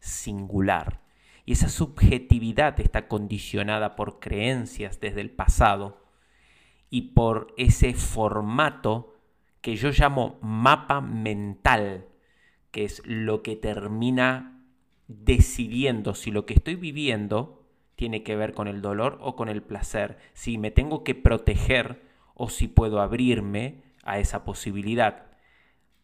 singular. 0.00 1.00
Y 1.44 1.52
esa 1.52 1.68
subjetividad 1.68 2.78
está 2.80 3.08
condicionada 3.08 3.96
por 3.96 4.20
creencias 4.20 5.00
desde 5.00 5.20
el 5.20 5.30
pasado 5.30 6.04
y 6.90 7.12
por 7.12 7.54
ese 7.56 7.94
formato 7.94 9.16
que 9.60 9.76
yo 9.76 9.90
llamo 9.90 10.38
mapa 10.42 11.00
mental, 11.00 12.06
que 12.70 12.84
es 12.84 13.02
lo 13.06 13.42
que 13.42 13.56
termina 13.56 14.51
decidiendo 15.12 16.14
si 16.14 16.30
lo 16.30 16.46
que 16.46 16.54
estoy 16.54 16.76
viviendo 16.76 17.62
tiene 17.94 18.22
que 18.22 18.36
ver 18.36 18.54
con 18.54 18.68
el 18.68 18.82
dolor 18.82 19.18
o 19.20 19.36
con 19.36 19.48
el 19.48 19.62
placer, 19.62 20.18
si 20.32 20.58
me 20.58 20.70
tengo 20.70 21.04
que 21.04 21.14
proteger 21.14 22.02
o 22.34 22.48
si 22.48 22.68
puedo 22.68 23.00
abrirme 23.00 23.82
a 24.02 24.18
esa 24.18 24.44
posibilidad, 24.44 25.26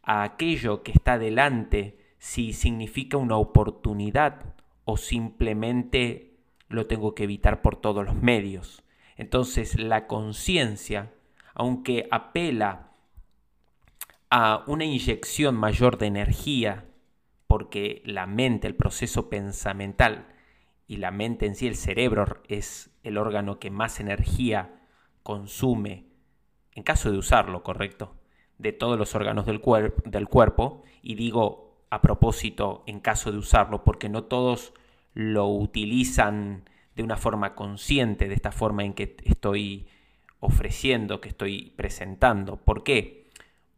a 0.02 0.22
aquello 0.22 0.82
que 0.82 0.92
está 0.92 1.18
delante, 1.18 1.98
si 2.18 2.52
significa 2.52 3.16
una 3.16 3.36
oportunidad 3.36 4.54
o 4.84 4.96
simplemente 4.96 6.36
lo 6.68 6.86
tengo 6.86 7.14
que 7.14 7.24
evitar 7.24 7.62
por 7.62 7.76
todos 7.76 8.04
los 8.04 8.14
medios. 8.14 8.82
Entonces 9.16 9.78
la 9.78 10.06
conciencia, 10.06 11.12
aunque 11.54 12.06
apela 12.10 12.92
a 14.30 14.64
una 14.66 14.84
inyección 14.84 15.54
mayor 15.54 15.98
de 15.98 16.06
energía, 16.06 16.84
porque 17.48 18.02
la 18.04 18.26
mente, 18.26 18.68
el 18.68 18.76
proceso 18.76 19.28
pensamental 19.28 20.28
y 20.86 20.98
la 20.98 21.10
mente 21.10 21.46
en 21.46 21.56
sí, 21.56 21.66
el 21.66 21.76
cerebro, 21.76 22.42
es 22.46 22.90
el 23.02 23.18
órgano 23.18 23.58
que 23.58 23.70
más 23.70 23.98
energía 24.00 24.82
consume, 25.22 26.04
en 26.74 26.82
caso 26.82 27.10
de 27.10 27.18
usarlo, 27.18 27.62
correcto, 27.62 28.14
de 28.58 28.72
todos 28.72 28.98
los 28.98 29.14
órganos 29.14 29.46
del, 29.46 29.60
cuerpo, 29.60 30.84
y 31.02 31.14
digo 31.14 31.84
a 31.90 32.02
propósito 32.02 32.84
en 32.86 33.00
caso 33.00 33.32
de 33.32 33.38
usarlo, 33.38 33.82
porque 33.82 34.10
no 34.10 34.24
todos 34.24 34.74
lo 35.14 35.46
utilizan 35.48 36.68
de 36.96 37.02
una 37.02 37.16
forma 37.16 37.54
consciente, 37.54 38.28
de 38.28 38.34
esta 38.34 38.52
forma 38.52 38.84
en 38.84 38.92
que 38.92 39.16
estoy 39.24 39.88
ofreciendo, 40.40 41.20
que 41.20 41.30
estoy 41.30 41.72
presentando. 41.76 42.56
¿Por 42.56 42.84
qué? 42.84 43.26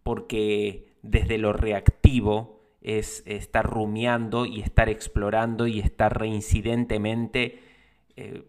Porque 0.03 0.93
desde 1.03 1.39
lo 1.39 1.53
reactivo 1.53 2.60
es 2.81 3.23
estar 3.27 3.67
rumiando 3.67 4.47
y 4.47 4.61
estar 4.61 4.89
explorando 4.89 5.67
y 5.67 5.81
estar 5.81 6.19
reincidentemente 6.19 7.61
eh, 8.17 8.45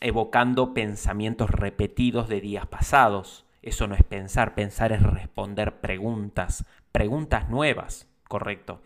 evocando 0.00 0.74
pensamientos 0.74 1.50
repetidos 1.50 2.28
de 2.28 2.40
días 2.40 2.66
pasados. 2.66 3.44
Eso 3.62 3.86
no 3.88 3.96
es 3.96 4.04
pensar, 4.04 4.54
pensar 4.54 4.92
es 4.92 5.02
responder 5.02 5.80
preguntas, 5.80 6.64
preguntas 6.92 7.48
nuevas, 7.50 8.08
correcto. 8.28 8.80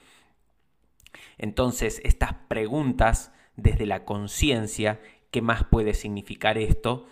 Entonces, 1.36 2.00
estas 2.04 2.34
preguntas 2.48 3.32
desde 3.56 3.84
la 3.84 4.04
conciencia, 4.04 5.00
¿qué 5.30 5.42
más 5.42 5.64
puede 5.64 5.92
significar 5.92 6.56
esto? 6.56 7.06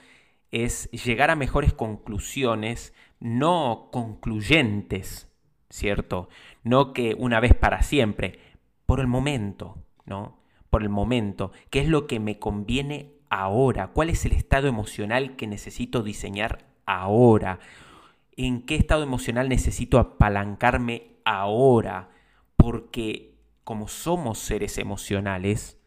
Es 0.50 0.90
llegar 0.92 1.30
a 1.30 1.36
mejores 1.36 1.74
conclusiones, 1.74 2.94
no 3.20 3.88
concluyentes, 3.92 5.27
¿cierto? 5.70 6.28
No 6.64 6.92
que 6.92 7.14
una 7.18 7.40
vez 7.40 7.54
para 7.54 7.82
siempre, 7.82 8.38
por 8.86 9.00
el 9.00 9.06
momento, 9.06 9.76
¿no? 10.06 10.38
Por 10.70 10.82
el 10.82 10.88
momento, 10.88 11.52
¿qué 11.70 11.80
es 11.80 11.88
lo 11.88 12.06
que 12.06 12.20
me 12.20 12.38
conviene 12.38 13.12
ahora? 13.30 13.88
¿Cuál 13.88 14.10
es 14.10 14.24
el 14.24 14.32
estado 14.32 14.68
emocional 14.68 15.36
que 15.36 15.46
necesito 15.46 16.02
diseñar 16.02 16.64
ahora? 16.86 17.58
¿En 18.36 18.62
qué 18.62 18.76
estado 18.76 19.02
emocional 19.02 19.48
necesito 19.48 19.98
apalancarme 19.98 21.16
ahora? 21.24 22.10
Porque 22.56 23.34
como 23.64 23.88
somos 23.88 24.38
seres 24.38 24.78
emocionales, 24.78 25.78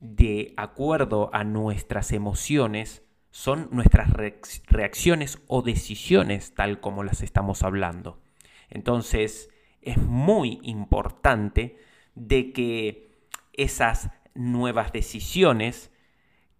de 0.00 0.52
acuerdo 0.56 1.30
a 1.32 1.44
nuestras 1.44 2.12
emociones, 2.12 3.02
son 3.30 3.68
nuestras 3.70 4.10
reacciones 4.66 5.38
o 5.46 5.62
decisiones 5.62 6.54
tal 6.54 6.80
como 6.80 7.04
las 7.04 7.22
estamos 7.22 7.62
hablando. 7.62 8.20
Entonces, 8.72 9.50
es 9.82 9.98
muy 9.98 10.58
importante 10.62 11.78
de 12.14 12.52
que 12.52 13.12
esas 13.52 14.10
nuevas 14.34 14.92
decisiones 14.92 15.90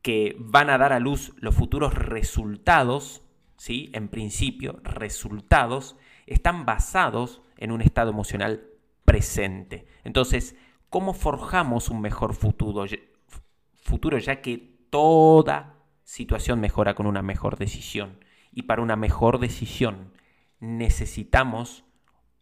que 0.03 0.37
van 0.39 0.69
a 0.69 0.77
dar 0.77 0.93
a 0.93 1.01
luz 1.01 1.33
los 1.39 1.55
futuros 1.55 1.95
resultados, 1.95 3.23
¿sí? 3.57 3.91
En 3.95 4.09
principio, 4.09 4.81
resultados, 4.83 5.97
están 6.27 6.67
basados 6.67 7.41
en 7.57 7.73
un 7.73 7.81
estado 7.81 8.11
emocional 8.11 8.67
presente. 9.07 9.87
Entonces, 10.05 10.55
¿cómo 10.91 11.15
forjamos 11.15 11.89
un 11.89 12.03
mejor 12.03 12.35
futuro? 12.35 12.85
Futuro 13.75 14.19
ya 14.19 14.43
que 14.43 14.59
toda 14.91 15.77
situación 16.05 16.61
mejora 16.61 16.95
con 16.95 17.07
una 17.07 17.23
mejor 17.23 17.57
decisión. 17.57 18.19
Y 18.53 18.63
para 18.63 18.83
una 18.83 18.97
mejor 18.97 19.39
decisión 19.39 20.13
necesitamos 20.61 21.85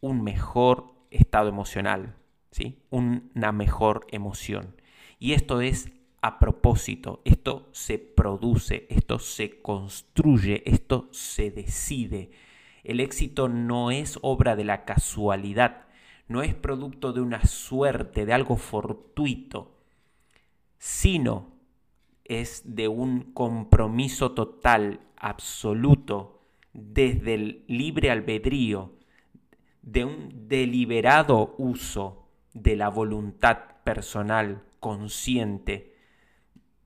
un 0.01 0.23
mejor 0.23 0.93
estado 1.11 1.47
emocional, 1.47 2.15
¿sí? 2.51 2.79
una 2.89 3.51
mejor 3.51 4.05
emoción. 4.11 4.75
Y 5.19 5.33
esto 5.33 5.61
es 5.61 5.89
a 6.21 6.37
propósito, 6.39 7.21
esto 7.25 7.69
se 7.71 7.97
produce, 7.97 8.85
esto 8.89 9.19
se 9.19 9.61
construye, 9.61 10.61
esto 10.65 11.09
se 11.11 11.49
decide. 11.49 12.31
El 12.83 12.99
éxito 12.99 13.47
no 13.49 13.91
es 13.91 14.19
obra 14.21 14.55
de 14.55 14.63
la 14.63 14.85
casualidad, 14.85 15.87
no 16.27 16.43
es 16.43 16.53
producto 16.53 17.11
de 17.13 17.21
una 17.21 17.45
suerte, 17.45 18.25
de 18.25 18.33
algo 18.33 18.57
fortuito, 18.57 19.77
sino 20.77 21.51
es 22.23 22.75
de 22.75 22.87
un 22.87 23.33
compromiso 23.33 24.31
total, 24.31 25.01
absoluto, 25.17 26.39
desde 26.73 27.33
el 27.33 27.65
libre 27.67 28.11
albedrío, 28.11 28.93
de 29.81 30.05
un 30.05 30.47
deliberado 30.47 31.55
uso 31.57 32.27
de 32.53 32.75
la 32.75 32.89
voluntad 32.89 33.57
personal, 33.83 34.63
consciente, 34.79 35.95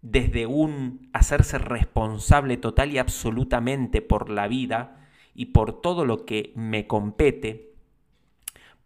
desde 0.01 0.45
un 0.45 1.09
hacerse 1.13 1.57
responsable 1.57 2.57
total 2.57 2.91
y 2.93 2.99
absolutamente 2.99 4.01
por 4.01 4.29
la 4.29 4.47
vida 4.47 5.09
y 5.33 5.47
por 5.47 5.81
todo 5.81 6.05
lo 6.05 6.25
que 6.25 6.53
me 6.55 6.85
compete, 6.85 7.73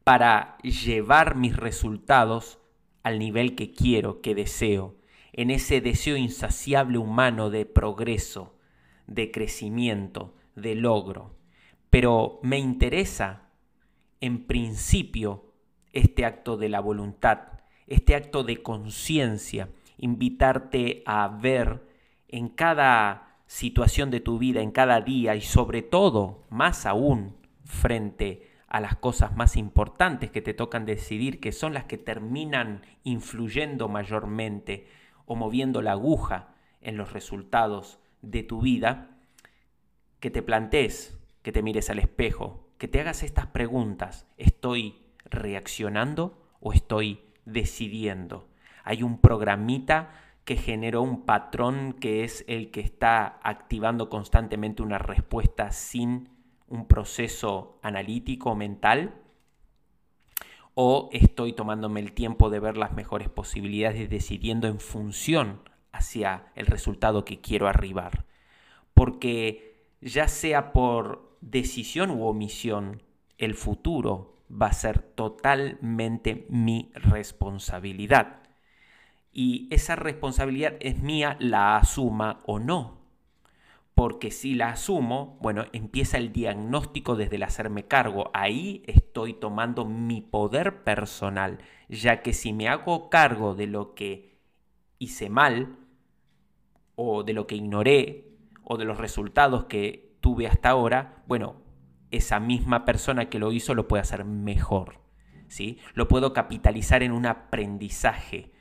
para 0.04 0.58
llevar 0.60 1.36
mis 1.36 1.56
resultados 1.56 2.60
al 3.04 3.19
nivel 3.19 3.56
que 3.56 3.74
quiero, 3.74 4.22
que 4.22 4.34
deseo, 4.34 4.95
en 5.34 5.52
ese 5.52 5.82
deseo 5.82 6.17
insaciable 6.17 6.98
humano 6.98 7.50
de 7.50 7.65
progreso, 7.65 8.56
de 9.08 9.30
crecimiento, 9.30 10.34
de 10.56 10.76
logro. 10.76 11.36
Pero 11.89 12.39
me 12.43 12.58
interesa 12.58 13.49
en 14.21 14.45
principio 14.45 15.45
este 15.93 16.25
acto 16.25 16.58
de 16.58 16.69
la 16.69 16.79
voluntad, 16.79 17.39
este 17.88 18.15
acto 18.15 18.43
de 18.43 18.62
conciencia, 18.62 19.69
invitarte 19.97 21.03
a 21.05 21.27
ver 21.27 21.88
en 22.27 22.49
cada 22.49 23.38
situación 23.47 24.12
de 24.12 24.19
tu 24.19 24.38
vida, 24.38 24.62
en 24.62 24.71
cada 24.71 25.01
día 25.01 25.36
y 25.36 25.41
sobre 25.41 25.82
todo, 25.82 26.43
más 26.49 26.86
aún, 26.86 27.36
frente 27.65 28.47
a 28.67 28.79
las 28.79 28.95
cosas 28.95 29.36
más 29.36 29.58
importantes 29.58 30.29
que 30.29 30.41
te 30.41 30.53
tocan 30.53 30.86
decidir, 30.86 31.39
que 31.39 31.51
son 31.51 31.73
las 31.73 31.86
que 31.86 31.97
terminan 31.97 32.84
influyendo 33.03 33.88
mayormente 33.88 34.88
o 35.25 35.36
moviendo 35.36 35.82
la 35.82 35.93
aguja 35.93 36.53
en 36.82 36.95
los 36.95 37.12
resultados 37.12 37.99
de 38.21 38.43
tu 38.43 38.62
vida, 38.62 39.17
que 40.19 40.29
te 40.29 40.43
plantees, 40.43 41.17
que 41.41 41.51
te 41.51 41.63
mires 41.63 41.89
al 41.89 41.99
espejo, 41.99 42.68
que 42.80 42.88
te 42.88 43.02
hagas 43.02 43.22
estas 43.22 43.46
preguntas. 43.46 44.26
¿Estoy 44.38 44.96
reaccionando 45.26 46.42
o 46.62 46.74
estoy 46.74 47.22
decidiendo? 47.46 48.48
Hay 48.84 49.04
un 49.04 49.20
programita 49.20 50.10
que 50.46 50.56
generó 50.56 51.04
un 51.04 51.26
patrón 51.26 51.94
que 51.94 52.24
es 52.24 52.44
el 52.48 52.72
que 52.72 52.80
está 52.80 53.39
activando 53.44 54.10
constantemente 54.10 54.82
una 54.82 54.98
respuesta 54.98 55.72
sin 55.72 56.30
un 56.68 56.88
proceso 56.88 57.80
analítico 57.84 58.56
mental 58.56 59.13
o 60.74 61.10
estoy 61.12 61.54
tomándome 61.54 62.00
el 62.00 62.13
tiempo 62.13 62.50
de 62.50 62.60
ver 62.60 62.78
las 62.78 62.94
mejores 62.94 63.28
posibilidades 63.28 64.10
decidiendo 64.10 64.68
en 64.68 64.80
función 64.80 65.62
hacia 65.92 66.46
el 66.56 66.65
resultado 66.65 67.26
que 67.26 67.42
quiero 67.42 67.68
arribar. 67.68 68.26
Porque 68.94 69.86
ya 70.00 70.30
sea 70.30 70.72
por 70.72 71.29
decisión 71.41 72.12
u 72.12 72.25
omisión, 72.25 73.02
el 73.38 73.56
futuro 73.56 74.36
va 74.49 74.67
a 74.67 74.73
ser 74.73 74.99
totalmente 74.99 76.45
mi 76.49 76.91
responsabilidad. 76.93 78.39
Y 79.32 79.67
esa 79.71 79.95
responsabilidad 79.95 80.75
es 80.80 81.02
mía, 81.02 81.38
la 81.39 81.78
asuma 81.78 82.41
o 82.45 82.60
no. 82.60 82.99
Porque 83.93 84.32
si 84.32 84.56
la 84.56 84.69
asumo, 84.69 85.38
bueno, 85.41 85.65
empieza 85.73 86.17
el 86.17 86.32
diagnóstico 86.32 87.15
desde 87.15 87.36
el 87.36 87.43
hacerme 87.43 87.86
cargo. 87.86 88.32
Ahí 88.34 88.84
estoy 88.88 89.34
tomando 89.34 89.86
mi 89.86 90.21
poder 90.21 90.84
personal, 90.84 91.60
ya 91.89 92.21
que 92.21 92.34
si 92.34 92.54
me 92.54 92.69
hago 92.69 93.10
cargo 93.10 93.56
de 93.56 93.67
lo 93.67 93.93
que 93.95 94.38
hice 94.99 95.30
mal, 95.30 95.75
o 96.95 97.23
de 97.23 97.34
lo 97.34 97.45
que 97.45 97.56
ignoré, 97.56 98.25
o 98.63 98.78
de 98.78 98.86
los 98.86 98.97
resultados 98.97 99.65
que 99.65 100.09
tuve 100.19 100.47
hasta 100.47 100.69
ahora, 100.69 101.23
bueno, 101.27 101.55
esa 102.12 102.39
misma 102.39 102.86
persona 102.86 103.29
que 103.29 103.39
lo 103.39 103.51
hizo 103.51 103.75
lo 103.75 103.88
puede 103.88 104.01
hacer 104.01 104.25
mejor. 104.25 104.99
¿sí? 105.49 105.79
Lo 105.93 106.08
puedo 106.08 106.34
capitalizar 106.34 107.03
en 107.03 107.12
un 107.12 107.25
aprendizaje. 107.25 108.51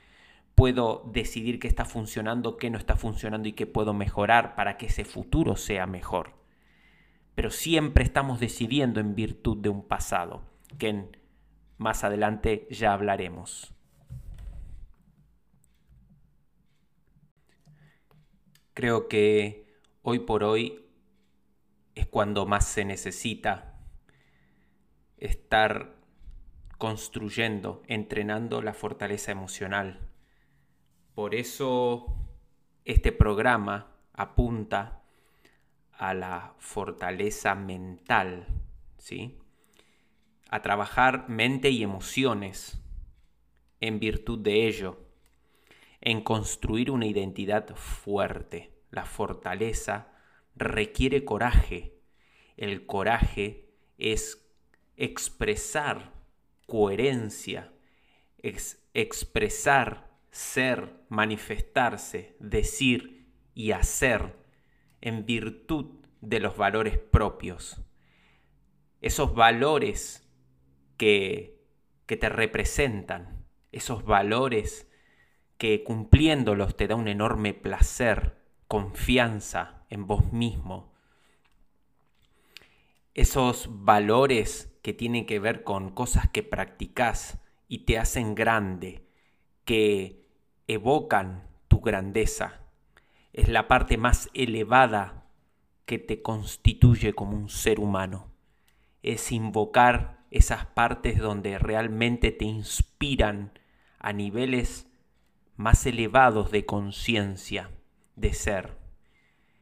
Puedo 0.55 1.09
decidir 1.13 1.61
qué 1.61 1.69
está 1.69 1.85
funcionando, 1.85 2.57
qué 2.57 2.69
no 2.71 2.79
está 2.79 2.97
funcionando 2.97 3.49
y 3.49 3.53
qué 3.53 3.67
puedo 3.67 3.95
mejorar 3.95 4.57
para 4.57 4.77
que 4.77 4.87
ese 4.87 5.05
futuro 5.05 5.55
sea 5.57 5.87
mejor. 5.87 6.33
Pero 7.37 7.51
siempre 7.51 8.03
estamos 8.03 8.41
decidiendo 8.41 8.99
en 8.99 9.15
virtud 9.15 9.59
de 9.59 9.69
un 9.69 9.87
pasado, 9.87 10.43
que 10.79 11.05
más 11.77 12.03
adelante 12.03 12.67
ya 12.71 12.93
hablaremos. 12.93 13.73
Creo 18.75 19.09
que 19.09 19.67
hoy 20.03 20.21
por 20.21 20.43
hoy 20.43 20.88
es 21.99 22.07
cuando 22.07 22.47
más 22.47 22.67
se 22.67 22.85
necesita 22.85 23.75
estar 25.17 25.97
construyendo, 26.79 27.83
entrenando 27.89 28.63
la 28.63 28.73
fortaleza 28.73 29.33
emocional. 29.33 30.09
Por 31.15 31.35
eso 31.35 32.15
este 32.85 33.11
programa 33.11 33.97
apunta 34.13 35.03
a 35.93 36.15
la 36.15 36.55
fortaleza 36.59 37.57
mental, 37.57 38.47
¿sí? 38.99 39.37
A 40.51 40.63
trabajar 40.63 41.29
mente 41.29 41.71
y 41.71 41.83
emociones 41.83 42.81
en 43.81 43.99
virtud 43.99 44.39
de 44.39 44.69
ello, 44.69 45.01
en 46.01 46.23
construir 46.23 46.93
una 46.93 47.07
identidad 47.07 47.75
fuerte. 47.75 48.73
La 48.91 49.05
fortaleza 49.05 50.13
requiere 50.59 51.25
coraje. 51.25 51.95
El 52.57 52.87
coraje 52.87 53.71
es 53.97 54.47
expresar 54.97 56.13
coherencia, 56.67 57.73
expresar, 58.43 60.11
ser, 60.31 60.93
manifestarse, 61.09 62.37
decir 62.41 63.33
y 63.55 63.73
hacer 63.73 64.37
en 65.01 65.25
virtud 65.25 66.05
de 66.21 66.41
los 66.41 66.57
valores 66.57 66.99
propios. 66.99 67.81
Esos 69.01 69.35
valores 69.35 70.29
que, 70.97 71.65
que 72.07 72.17
te 72.17 72.29
representan, 72.29 73.47
esos 73.71 74.05
valores 74.05 74.91
que 75.57 75.85
cumpliéndolos 75.85 76.77
te 76.77 76.89
da 76.89 76.97
un 76.97 77.09
enorme 77.09 77.55
placer, 77.55 78.37
confianza 78.67 79.78
en 79.91 80.07
vos 80.07 80.33
mismo. 80.33 80.93
Esos 83.15 83.69
valores 83.71 84.73
que 84.83 84.93
tienen 84.93 85.27
que 85.27 85.39
ver 85.39 85.65
con 85.65 85.91
cosas 85.91 86.29
que 86.29 86.43
practicas 86.43 87.39
y 87.67 87.85
te 87.85 87.99
hacen 87.99 88.35
grande, 88.35 89.07
que 89.65 90.27
evocan 90.67 91.49
tu 91.69 91.81
grandeza. 91.81 92.63
Es 93.33 93.49
la 93.49 93.69
parte 93.69 93.97
más 93.97 94.31
elevada 94.35 95.27
que 95.85 95.99
te 95.99 96.23
constituye 96.23 97.13
como 97.13 97.37
un 97.37 97.49
ser 97.49 97.81
humano. 97.81 98.31
Es 99.03 99.33
invocar 99.33 100.25
esas 100.31 100.67
partes 100.67 101.19
donde 101.19 101.59
realmente 101.59 102.31
te 102.31 102.45
inspiran 102.45 103.59
a 103.99 104.13
niveles 104.13 104.87
más 105.57 105.87
elevados 105.87 106.51
de 106.51 106.65
conciencia, 106.65 107.71
de 108.17 108.33
ser. 108.33 108.78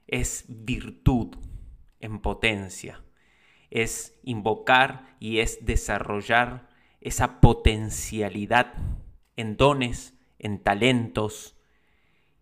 Es 0.07 0.45
virtud 0.49 1.37
en 2.01 2.21
potencia 2.21 3.03
es 3.71 4.19
invocar 4.23 5.17
y 5.21 5.39
es 5.39 5.65
desarrollar 5.65 6.69
esa 7.01 7.41
potencialidad 7.41 8.75
en 9.37 9.57
dones, 9.57 10.15
en 10.39 10.63
talentos 10.63 11.57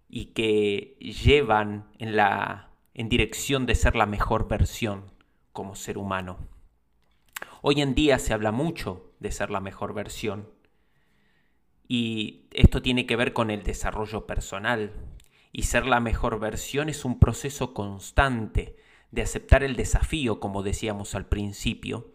y 0.08 0.26
que 0.26 0.96
llevan 1.00 1.90
en 1.98 2.16
la 2.16 2.70
en 2.96 3.08
dirección 3.08 3.66
de 3.66 3.74
ser 3.74 3.96
la 3.96 4.06
mejor 4.06 4.46
versión 4.46 5.10
como 5.52 5.74
ser 5.74 5.98
humano. 5.98 6.38
Hoy 7.60 7.80
en 7.80 7.96
día 7.96 8.20
se 8.20 8.32
habla 8.32 8.52
mucho 8.52 9.12
de 9.18 9.32
ser 9.32 9.50
la 9.50 9.58
mejor 9.58 9.94
versión 9.94 10.48
y 11.88 12.46
esto 12.52 12.80
tiene 12.82 13.06
que 13.06 13.16
ver 13.16 13.32
con 13.32 13.50
el 13.50 13.64
desarrollo 13.64 14.26
personal 14.26 14.92
y 15.56 15.62
ser 15.62 15.86
la 15.86 16.00
mejor 16.00 16.40
versión 16.40 16.88
es 16.88 17.04
un 17.04 17.20
proceso 17.20 17.74
constante 17.74 18.74
de 19.12 19.22
aceptar 19.22 19.62
el 19.62 19.76
desafío, 19.76 20.40
como 20.40 20.64
decíamos 20.64 21.14
al 21.14 21.26
principio, 21.26 22.10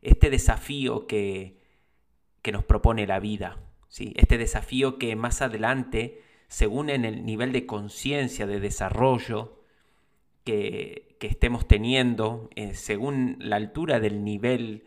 este 0.00 0.30
desafío 0.30 1.06
que, 1.06 1.60
que 2.40 2.50
nos 2.50 2.64
propone 2.64 3.06
la 3.06 3.20
vida, 3.20 3.58
¿sí? 3.88 4.14
este 4.16 4.38
desafío 4.38 4.98
que 4.98 5.14
más 5.16 5.42
adelante, 5.42 6.22
según 6.48 6.88
en 6.88 7.04
el 7.04 7.26
nivel 7.26 7.52
de 7.52 7.66
conciencia, 7.66 8.46
de 8.46 8.58
desarrollo 8.58 9.60
que, 10.44 11.14
que 11.20 11.26
estemos 11.26 11.68
teniendo, 11.68 12.48
eh, 12.56 12.72
según 12.72 13.36
la 13.38 13.56
altura 13.56 14.00
del 14.00 14.24
nivel 14.24 14.84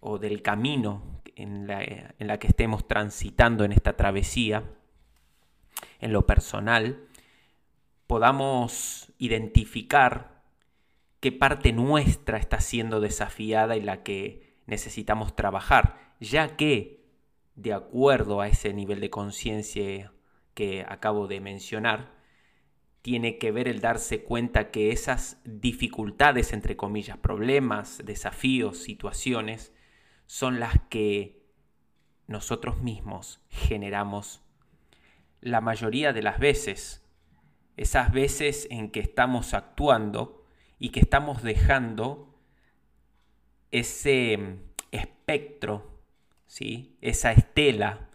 o 0.00 0.18
del 0.18 0.42
camino 0.42 1.22
en 1.36 1.66
la, 1.66 1.82
en 1.82 2.26
la 2.26 2.38
que 2.38 2.48
estemos 2.48 2.86
transitando 2.86 3.64
en 3.64 3.72
esta 3.72 3.96
travesía, 3.96 4.64
en 6.00 6.12
lo 6.12 6.26
personal, 6.26 7.06
podamos 8.10 9.12
identificar 9.18 10.42
qué 11.20 11.30
parte 11.30 11.72
nuestra 11.72 12.38
está 12.38 12.60
siendo 12.60 12.98
desafiada 12.98 13.76
y 13.76 13.82
la 13.82 14.02
que 14.02 14.56
necesitamos 14.66 15.36
trabajar, 15.36 16.16
ya 16.18 16.56
que, 16.56 17.04
de 17.54 17.72
acuerdo 17.72 18.40
a 18.40 18.48
ese 18.48 18.74
nivel 18.74 18.98
de 18.98 19.10
conciencia 19.10 20.12
que 20.54 20.84
acabo 20.88 21.28
de 21.28 21.38
mencionar, 21.38 22.12
tiene 23.00 23.38
que 23.38 23.52
ver 23.52 23.68
el 23.68 23.80
darse 23.80 24.24
cuenta 24.24 24.72
que 24.72 24.90
esas 24.90 25.40
dificultades, 25.44 26.52
entre 26.52 26.76
comillas, 26.76 27.16
problemas, 27.16 28.02
desafíos, 28.04 28.78
situaciones, 28.78 29.72
son 30.26 30.58
las 30.58 30.74
que 30.88 31.44
nosotros 32.26 32.82
mismos 32.82 33.40
generamos 33.50 34.42
la 35.40 35.60
mayoría 35.60 36.12
de 36.12 36.22
las 36.22 36.40
veces. 36.40 37.06
Esas 37.80 38.12
veces 38.12 38.68
en 38.70 38.90
que 38.90 39.00
estamos 39.00 39.54
actuando 39.54 40.44
y 40.78 40.90
que 40.90 41.00
estamos 41.00 41.42
dejando 41.42 42.38
ese 43.70 44.36
mm, 44.36 44.58
espectro, 44.92 45.98
¿sí? 46.46 46.98
esa 47.00 47.32
estela, 47.32 48.10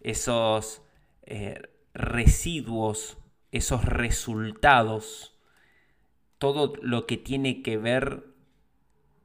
esos 0.00 0.82
eh, 1.24 1.60
residuos, 1.92 3.18
esos 3.50 3.84
resultados, 3.84 5.36
todo 6.38 6.74
lo 6.80 7.08
que 7.08 7.16
tiene 7.16 7.62
que 7.62 7.78
ver 7.78 8.26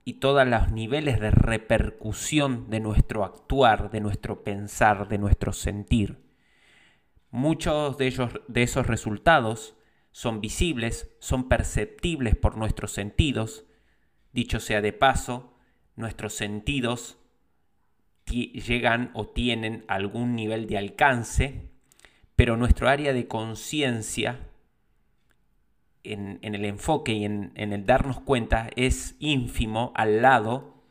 y 0.03 0.13
todos 0.13 0.47
los 0.47 0.71
niveles 0.71 1.19
de 1.19 1.29
repercusión 1.29 2.71
de 2.71 2.79
nuestro 2.79 3.23
actuar, 3.23 3.91
de 3.91 4.01
nuestro 4.01 4.43
pensar, 4.43 5.07
de 5.09 5.19
nuestro 5.19 5.53
sentir. 5.53 6.25
Muchos 7.29 7.99
de, 7.99 8.07
ellos, 8.07 8.31
de 8.47 8.63
esos 8.63 8.87
resultados 8.87 9.74
son 10.15 10.39
visibles, 10.39 11.13
son 11.19 11.49
perceptibles 11.49 12.37
por 12.37 12.55
nuestros 12.55 12.93
sentidos. 12.93 13.65
Dicho 14.31 14.61
sea 14.61 14.79
de 14.79 14.93
paso, 14.93 15.57
nuestros 15.97 16.33
sentidos 16.33 17.17
llegan 18.25 19.11
o 19.13 19.27
tienen 19.27 19.83
algún 19.89 20.33
nivel 20.33 20.67
de 20.67 20.77
alcance, 20.77 21.69
pero 22.37 22.55
nuestro 22.55 22.87
área 22.87 23.11
de 23.11 23.27
conciencia 23.27 24.39
en, 26.03 26.39
el 26.41 26.63
enfoque 26.63 27.11
y 27.11 27.25
en, 27.25 27.51
en 27.55 27.73
el 27.73 27.85
darnos 27.85 28.21
cuenta 28.21 28.69
es 28.77 29.17
ínfimo 29.19 29.91
al 29.95 30.21
lado 30.21 30.81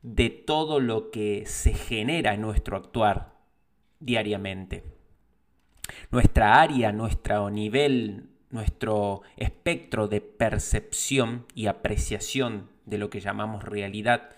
de 0.00 0.30
todo 0.30 0.80
lo 0.80 1.10
que 1.10 1.44
se 1.44 1.74
genera 1.74 2.32
en 2.32 2.40
nuestro 2.40 2.78
actuar 2.78 3.34
diariamente. 3.98 4.84
Nuestra 6.10 6.62
área, 6.62 6.92
nuestro 6.92 7.50
nivel 7.50 8.29
nuestro 8.50 9.22
espectro 9.36 10.08
de 10.08 10.20
percepción 10.20 11.46
y 11.54 11.66
apreciación 11.66 12.68
de 12.84 12.98
lo 12.98 13.10
que 13.10 13.20
llamamos 13.20 13.64
realidad 13.64 14.30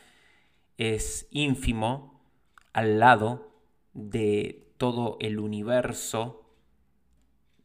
es 0.76 1.28
ínfimo 1.30 2.20
al 2.72 2.98
lado 3.00 3.52
de 3.94 4.72
todo 4.76 5.16
el 5.20 5.38
universo 5.38 6.42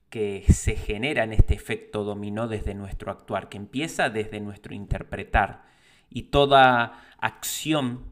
que 0.09 0.45
se 0.53 0.75
genera 0.75 1.23
en 1.23 1.33
este 1.33 1.53
efecto 1.53 2.03
dominó 2.03 2.47
desde 2.47 2.73
nuestro 2.73 3.11
actuar, 3.11 3.49
que 3.49 3.57
empieza 3.57 4.09
desde 4.09 4.39
nuestro 4.39 4.73
interpretar. 4.73 5.65
Y 6.09 6.23
toda 6.23 7.05
acción 7.17 8.05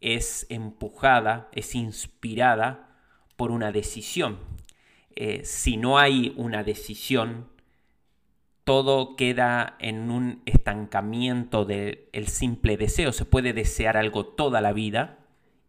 es 0.00 0.46
empujada, 0.50 1.48
es 1.52 1.74
inspirada 1.74 2.98
por 3.36 3.50
una 3.50 3.72
decisión. 3.72 4.38
eh, 5.14 5.44
si 5.44 5.76
no 5.76 5.98
hay 5.98 6.32
una 6.36 6.64
decisión, 6.64 7.51
todo 8.64 9.16
queda 9.16 9.76
en 9.80 10.10
un 10.10 10.42
estancamiento 10.46 11.64
del 11.64 12.28
simple 12.28 12.76
deseo. 12.76 13.12
Se 13.12 13.24
puede 13.24 13.52
desear 13.52 13.96
algo 13.96 14.26
toda 14.26 14.60
la 14.60 14.72
vida 14.72 15.18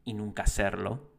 y 0.05 0.13
nunca 0.13 0.43
hacerlo. 0.43 1.11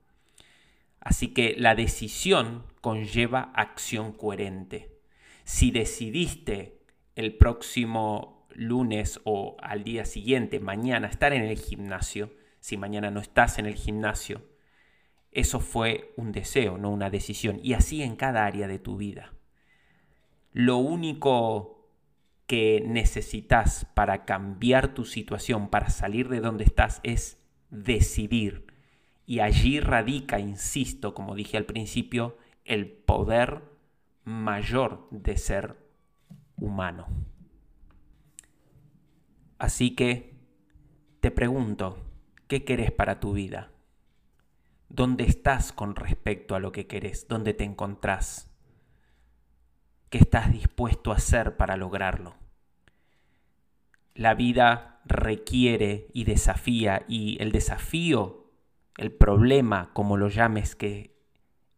Así 1.01 1.29
que 1.29 1.55
la 1.59 1.75
decisión 1.75 2.65
conlleva 2.81 3.53
acción 3.55 4.13
coherente. 4.13 5.01
Si 5.45 5.71
decidiste 5.71 6.81
el 7.17 7.37
próximo 7.37 8.47
lunes 8.55 9.21
o 9.25 9.57
al 9.61 9.85
día 9.85 10.05
siguiente, 10.05 10.61
mañana, 10.61 11.09
estar 11.09 11.33
en 11.33 11.43
el 11.43 11.59
gimnasio, 11.59 12.33
si 12.61 12.77
mañana 12.77 13.11
no 13.11 13.21
estás 13.21 13.59
en 13.59 13.67
el 13.67 13.75
gimnasio, 13.75 14.43
eso 15.33 15.61
fue 15.61 16.15
un 16.17 16.33
deseo, 16.33 16.79
no 16.79 16.91
una 16.91 17.11
decisión. 17.11 17.59
Y 17.63 17.75
así 17.75 18.03
en 18.03 18.17
cada 18.17 18.47
área 18.47 18.69
de 18.69 18.79
tu 18.79 18.97
vida. 18.97 19.35
Lo 20.55 20.77
único 20.77 21.91
que 22.47 22.81
necesitas 22.87 23.87
para 23.95 24.25
cambiar 24.25 24.95
tu 24.95 25.05
situación, 25.05 25.69
para 25.69 25.91
salir 25.91 26.29
de 26.29 26.41
donde 26.41 26.63
estás, 26.63 27.01
es 27.03 27.43
decidir. 27.71 28.65
Y 29.27 29.41
allí 29.41 29.81
radica, 29.81 30.39
insisto, 30.39 31.13
como 31.13 31.35
dije 31.35 31.57
al 31.57 31.65
principio, 31.65 32.39
el 32.65 32.87
poder 32.87 33.63
mayor 34.23 35.09
de 35.11 35.37
ser 35.39 35.77
humano. 36.57 37.09
Así 39.59 39.97
que 39.97 40.37
te 41.19 41.33
pregunto, 41.33 41.99
¿qué 42.47 42.65
querés 42.65 42.93
para 42.93 43.19
tu 43.19 43.33
vida? 43.33 43.73
¿Dónde 44.89 45.25
estás 45.25 45.73
con 45.73 45.97
respecto 45.97 46.55
a 46.55 46.61
lo 46.61 46.71
que 46.71 46.87
querés? 46.87 47.27
¿Dónde 47.27 47.55
te 47.55 47.65
encontrás? 47.65 48.54
¿Qué 50.15 50.19
estás 50.19 50.53
dispuesto 50.53 51.11
a 51.11 51.17
hacer 51.17 51.57
para 51.57 51.77
lograrlo? 51.77 52.37
La 54.15 54.37
vida 54.37 55.01
requiere 55.05 56.07
y 56.13 56.23
desafía 56.23 57.05
y 57.09 57.37
el 57.43 57.51
desafío, 57.51 58.45
el 58.97 59.11
problema, 59.11 59.91
como 59.93 60.17
lo 60.17 60.29
llames, 60.29 60.77
que 60.77 61.17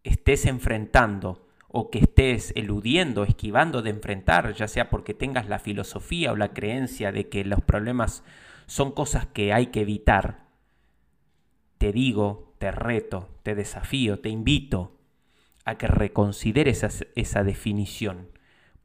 estés 0.05 0.45
enfrentando 0.45 1.49
o 1.69 1.91
que 1.91 2.01
estés 2.01 2.53
eludiendo, 2.57 3.25
esquivando 3.25 3.81
de 3.81 3.89
enfrentar, 3.89 4.53
ya 4.53 4.69
sea 4.69 4.91
porque 4.91 5.15
tengas 5.15 5.49
la 5.49 5.59
filosofía 5.59 6.31
o 6.31 6.37
la 6.37 6.53
creencia 6.53 7.13
de 7.13 7.31
que 7.31 7.43
los 7.43 7.63
problemas 7.63 8.23
son 8.67 8.93
cosas 8.93 9.25
que 9.25 9.55
hay 9.55 9.69
que 9.69 9.81
evitar, 9.81 10.45
te 11.79 11.91
digo, 11.91 12.55
te 12.59 12.71
reto, 12.71 13.31
te 13.43 13.55
desafío, 13.55 14.21
te 14.21 14.29
invito 14.29 14.96
a 15.67 15.77
que 15.77 15.89
reconsideres 15.89 16.85
esa, 17.17 17.45
definición, 17.45 18.29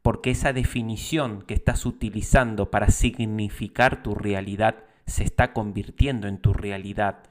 porque 0.02 0.30
esa 0.32 0.52
definición 0.52 1.42
que 1.42 1.54
estás 1.54 1.86
utilizando 1.86 2.70
para 2.70 2.90
significar 2.90 4.02
tu 4.02 4.16
realidad 4.16 4.84
se 5.06 5.22
está 5.22 5.52
convirtiendo 5.52 6.26
en 6.26 6.38
tu 6.38 6.52
realidad 6.52 7.22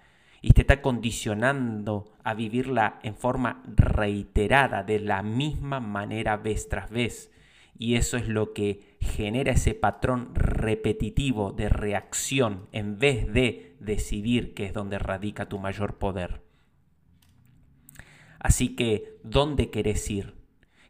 y 0.42 0.54
te 0.54 0.62
está 0.62 0.82
condicionando 0.82 2.14
a 2.24 2.34
vivirla 2.34 3.00
en 3.04 3.16
forma 3.16 3.62
reiterada, 3.68 4.84
de 4.84 5.00
la 5.00 5.22
misma 5.22 5.82
manera 5.82 6.38
vez 6.38 6.70
tras 6.70 6.90
vez. 6.90 7.30
Y 7.78 7.96
eso 7.96 8.16
es 8.16 8.28
lo 8.28 8.54
que 8.54 8.96
genera 9.02 9.52
ese 9.52 9.74
patrón 9.74 10.34
repetitivo 10.34 11.52
de 11.52 11.68
reacción 11.68 12.68
en 12.72 12.98
vez 13.00 13.32
de 13.32 13.76
decidir 13.80 14.54
que 14.54 14.66
es 14.66 14.74
donde 14.74 14.98
radica 14.98 15.50
tu 15.50 15.60
mayor 15.60 15.98
poder. 15.98 16.42
Así 18.42 18.76
que, 18.76 19.20
¿dónde 19.24 19.70
querés 19.70 20.10
ir? 20.10 20.36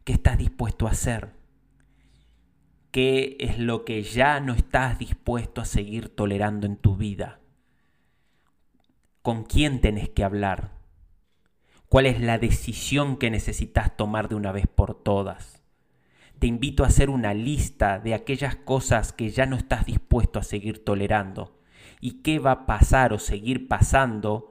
¿Qué 0.03 0.13
estás 0.13 0.39
dispuesto 0.39 0.87
a 0.87 0.91
hacer? 0.91 1.33
¿Qué 2.89 3.37
es 3.39 3.59
lo 3.59 3.85
que 3.85 4.01
ya 4.01 4.39
no 4.39 4.53
estás 4.53 4.97
dispuesto 4.97 5.61
a 5.61 5.65
seguir 5.65 6.09
tolerando 6.09 6.65
en 6.65 6.77
tu 6.77 6.97
vida? 6.97 7.41
con 9.21 9.43
quién 9.43 9.81
tenés 9.81 10.09
que 10.09 10.23
hablar, 10.23 10.71
cuál 11.89 12.07
es 12.07 12.19
la 12.19 12.39
decisión 12.39 13.17
que 13.17 13.29
necesitas 13.29 13.95
tomar 13.95 14.29
de 14.29 14.35
una 14.35 14.51
vez 14.51 14.65
por 14.67 14.95
todas. 14.95 15.61
Te 16.39 16.47
invito 16.47 16.83
a 16.83 16.87
hacer 16.87 17.11
una 17.11 17.35
lista 17.35 17.99
de 17.99 18.15
aquellas 18.15 18.55
cosas 18.55 19.13
que 19.13 19.29
ya 19.29 19.45
no 19.45 19.55
estás 19.55 19.85
dispuesto 19.85 20.39
a 20.39 20.43
seguir 20.43 20.83
tolerando 20.83 21.59
y 21.99 22.23
qué 22.23 22.39
va 22.39 22.51
a 22.51 22.65
pasar 22.65 23.13
o 23.13 23.19
seguir 23.19 23.67
pasando 23.67 24.50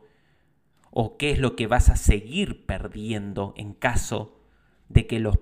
o 0.90 1.16
qué 1.16 1.30
es 1.30 1.38
lo 1.38 1.56
que 1.56 1.66
vas 1.66 1.88
a 1.88 1.96
seguir 1.96 2.66
perdiendo 2.66 3.54
en 3.56 3.74
caso 3.74 4.40
de 4.88 5.06
que 5.06 5.20
los 5.20 5.38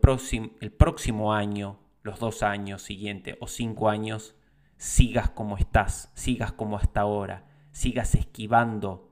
el 0.60 0.72
próximo 0.72 1.32
año, 1.32 1.78
los 2.02 2.18
dos 2.20 2.42
años 2.42 2.82
siguientes 2.82 3.36
o 3.40 3.46
cinco 3.46 3.88
años, 3.88 4.34
sigas 4.76 5.30
como 5.30 5.56
estás, 5.56 6.12
sigas 6.14 6.52
como 6.52 6.76
hasta 6.76 7.00
ahora, 7.00 7.46
sigas 7.72 8.14
esquivando 8.14 9.10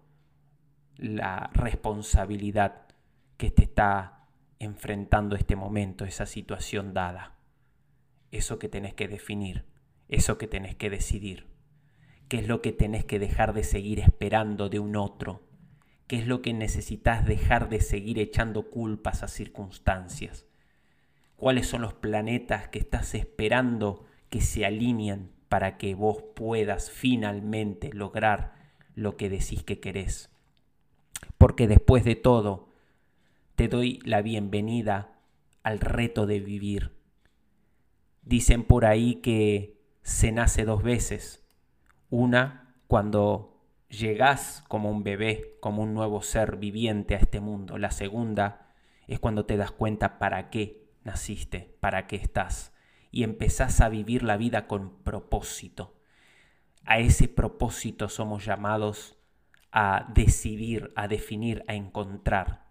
la 0.96 1.50
responsabilidad 1.52 2.86
que 3.36 3.50
te 3.50 3.64
está 3.64 4.28
enfrentando 4.58 5.36
este 5.36 5.56
momento, 5.56 6.04
esa 6.04 6.26
situación 6.26 6.94
dada. 6.94 7.34
Eso 8.30 8.58
que 8.58 8.68
tenés 8.68 8.94
que 8.94 9.08
definir, 9.08 9.64
eso 10.08 10.38
que 10.38 10.46
tenés 10.46 10.74
que 10.74 10.90
decidir. 10.90 11.46
¿Qué 12.28 12.38
es 12.38 12.48
lo 12.48 12.60
que 12.60 12.72
tenés 12.72 13.04
que 13.04 13.18
dejar 13.18 13.52
de 13.52 13.62
seguir 13.62 14.00
esperando 14.00 14.68
de 14.68 14.80
un 14.80 14.96
otro? 14.96 15.42
¿Qué 16.06 16.16
es 16.16 16.26
lo 16.26 16.42
que 16.42 16.52
necesitas 16.52 17.26
dejar 17.26 17.68
de 17.68 17.80
seguir 17.80 18.18
echando 18.18 18.70
culpas 18.70 19.22
a 19.22 19.28
circunstancias? 19.28 20.46
¿Cuáles 21.36 21.66
son 21.66 21.82
los 21.82 21.94
planetas 21.94 22.68
que 22.68 22.78
estás 22.78 23.14
esperando 23.14 24.06
que 24.30 24.40
se 24.40 24.64
alineen 24.64 25.30
para 25.48 25.76
que 25.76 25.94
vos 25.94 26.22
puedas 26.34 26.90
finalmente 26.90 27.92
lograr 27.92 28.54
lo 28.94 29.16
que 29.16 29.28
decís 29.28 29.62
que 29.62 29.80
querés? 29.80 30.30
porque 31.38 31.66
después 31.66 32.04
de 32.04 32.16
todo 32.16 32.68
te 33.54 33.68
doy 33.68 34.00
la 34.04 34.22
bienvenida 34.22 35.18
al 35.62 35.80
reto 35.80 36.26
de 36.26 36.40
vivir. 36.40 36.92
Dicen 38.22 38.64
por 38.64 38.84
ahí 38.84 39.16
que 39.16 39.78
se 40.02 40.32
nace 40.32 40.64
dos 40.64 40.82
veces. 40.82 41.44
Una 42.10 42.74
cuando 42.86 43.55
llegas 43.88 44.64
como 44.68 44.90
un 44.90 45.02
bebé, 45.02 45.56
como 45.60 45.82
un 45.82 45.94
nuevo 45.94 46.22
ser 46.22 46.56
viviente 46.56 47.14
a 47.14 47.18
este 47.18 47.40
mundo. 47.40 47.78
La 47.78 47.90
segunda 47.90 48.74
es 49.06 49.20
cuando 49.20 49.46
te 49.46 49.56
das 49.56 49.70
cuenta 49.70 50.18
para 50.18 50.50
qué 50.50 50.88
naciste, 51.04 51.76
para 51.80 52.06
qué 52.06 52.16
estás. 52.16 52.72
Y 53.10 53.22
empezás 53.22 53.80
a 53.80 53.88
vivir 53.88 54.22
la 54.22 54.36
vida 54.36 54.66
con 54.66 55.02
propósito. 55.02 55.94
A 56.84 56.98
ese 56.98 57.28
propósito 57.28 58.08
somos 58.08 58.44
llamados 58.44 59.16
a 59.72 60.10
decidir, 60.14 60.92
a 60.96 61.08
definir, 61.08 61.64
a 61.68 61.74
encontrar. 61.74 62.66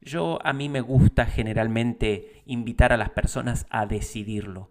Yo 0.00 0.38
a 0.44 0.52
mí 0.52 0.68
me 0.68 0.80
gusta 0.80 1.26
generalmente 1.26 2.42
invitar 2.46 2.92
a 2.92 2.96
las 2.96 3.10
personas 3.10 3.66
a 3.70 3.86
decidirlo, 3.86 4.70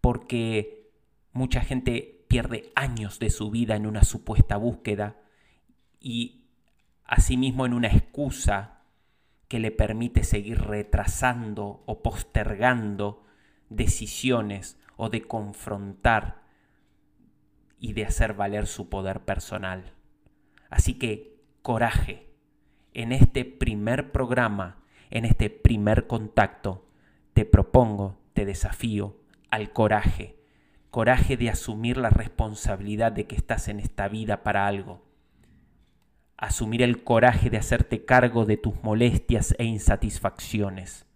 porque 0.00 0.90
mucha 1.32 1.60
gente 1.60 2.24
pierde 2.28 2.70
años 2.74 3.18
de 3.18 3.30
su 3.30 3.50
vida 3.50 3.76
en 3.76 3.86
una 3.86 4.04
supuesta 4.04 4.56
búsqueda 4.56 5.16
y 6.00 6.44
asimismo 7.04 7.66
en 7.66 7.74
una 7.74 7.88
excusa 7.88 8.82
que 9.48 9.58
le 9.58 9.70
permite 9.70 10.24
seguir 10.24 10.60
retrasando 10.60 11.82
o 11.86 12.02
postergando 12.02 13.24
decisiones 13.68 14.78
o 14.96 15.08
de 15.08 15.22
confrontar 15.22 16.42
y 17.78 17.92
de 17.92 18.04
hacer 18.04 18.34
valer 18.34 18.66
su 18.66 18.88
poder 18.88 19.20
personal. 19.20 19.92
Así 20.70 20.94
que 20.94 21.36
coraje. 21.62 22.26
En 22.94 23.12
este 23.12 23.44
primer 23.44 24.10
programa, 24.10 24.82
en 25.10 25.26
este 25.26 25.50
primer 25.50 26.06
contacto, 26.06 26.88
te 27.34 27.44
propongo, 27.44 28.18
te 28.32 28.46
desafío 28.46 29.16
al 29.50 29.72
coraje. 29.72 30.36
Coraje 30.90 31.36
de 31.36 31.50
asumir 31.50 31.98
la 31.98 32.08
responsabilidad 32.08 33.12
de 33.12 33.26
que 33.26 33.36
estás 33.36 33.68
en 33.68 33.80
esta 33.80 34.08
vida 34.08 34.42
para 34.42 34.66
algo. 34.66 35.05
Asumir 36.36 36.82
el 36.82 37.02
coraje 37.02 37.50
de 37.50 37.56
hacerte 37.56 38.04
cargo 38.04 38.44
de 38.44 38.56
tus 38.56 38.82
molestias 38.82 39.54
e 39.58 39.64
insatisfacciones. 39.64 41.06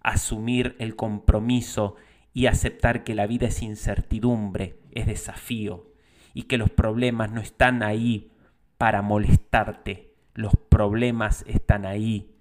Asumir 0.00 0.74
el 0.78 0.96
compromiso 0.96 1.96
y 2.34 2.46
aceptar 2.46 3.04
que 3.04 3.14
la 3.14 3.26
vida 3.26 3.46
es 3.46 3.62
incertidumbre, 3.62 4.80
es 4.90 5.06
desafío, 5.06 5.92
y 6.34 6.44
que 6.44 6.58
los 6.58 6.70
problemas 6.70 7.30
no 7.30 7.40
están 7.40 7.82
ahí 7.82 8.32
para 8.78 9.02
molestarte. 9.02 10.14
Los 10.34 10.56
problemas 10.56 11.44
están 11.46 11.84
ahí 11.84 12.34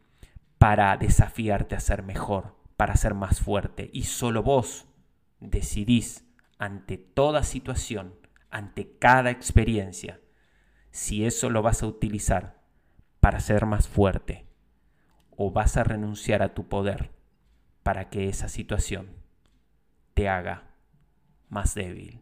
para 0.57 0.95
desafiarte 0.97 1.75
a 1.75 1.79
ser 1.79 2.03
mejor, 2.03 2.55
para 2.77 2.95
ser 2.95 3.13
más 3.13 3.41
fuerte. 3.41 3.89
Y 3.93 4.03
solo 4.03 4.43
vos 4.43 4.87
decidís 5.39 6.25
ante 6.57 6.97
toda 6.97 7.43
situación, 7.43 8.15
ante 8.49 8.97
cada 8.97 9.29
experiencia, 9.31 10.19
si 10.91 11.25
eso 11.25 11.49
lo 11.49 11.61
vas 11.61 11.83
a 11.83 11.87
utilizar 11.87 12.61
para 13.19 13.39
ser 13.39 13.65
más 13.65 13.87
fuerte 13.87 14.45
o 15.31 15.51
vas 15.51 15.77
a 15.77 15.83
renunciar 15.83 16.43
a 16.43 16.53
tu 16.53 16.67
poder 16.67 17.11
para 17.83 18.09
que 18.09 18.29
esa 18.29 18.49
situación 18.49 19.09
te 20.13 20.29
haga 20.29 20.63
más 21.49 21.73
débil. 21.73 22.21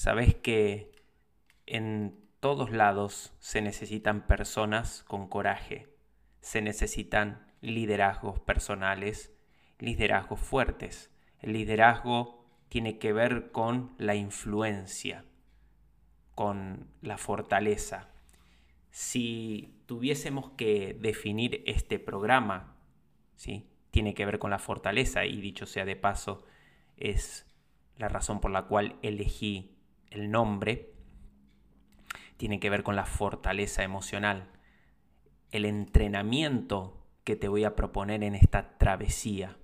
Sabes 0.00 0.34
que 0.34 0.92
en 1.66 2.18
todos 2.40 2.70
lados 2.70 3.34
se 3.38 3.60
necesitan 3.60 4.26
personas 4.26 5.04
con 5.06 5.28
coraje, 5.28 5.88
se 6.40 6.62
necesitan 6.62 7.46
liderazgos 7.60 8.40
personales, 8.40 9.30
liderazgos 9.78 10.40
fuertes. 10.40 11.10
El 11.40 11.52
liderazgo 11.52 12.46
tiene 12.70 12.96
que 12.96 13.12
ver 13.12 13.52
con 13.52 13.94
la 13.98 14.14
influencia, 14.14 15.26
con 16.34 16.88
la 17.02 17.18
fortaleza. 17.18 18.08
Si 18.90 19.82
tuviésemos 19.84 20.52
que 20.52 20.96
definir 20.98 21.62
este 21.66 21.98
programa, 21.98 22.74
¿sí? 23.36 23.68
tiene 23.90 24.14
que 24.14 24.24
ver 24.24 24.38
con 24.38 24.50
la 24.50 24.58
fortaleza 24.58 25.26
y 25.26 25.42
dicho 25.42 25.66
sea 25.66 25.84
de 25.84 25.96
paso, 25.96 26.46
es 26.96 27.44
la 27.98 28.08
razón 28.08 28.40
por 28.40 28.50
la 28.50 28.62
cual 28.62 28.96
elegí 29.02 29.69
el 30.10 30.30
nombre 30.30 30.92
tiene 32.36 32.58
que 32.58 32.70
ver 32.70 32.82
con 32.82 32.96
la 32.96 33.06
fortaleza 33.06 33.82
emocional, 33.84 34.48
el 35.50 35.64
entrenamiento 35.64 37.06
que 37.24 37.36
te 37.36 37.48
voy 37.48 37.64
a 37.64 37.76
proponer 37.76 38.22
en 38.24 38.34
esta 38.34 38.78
travesía. 38.78 39.56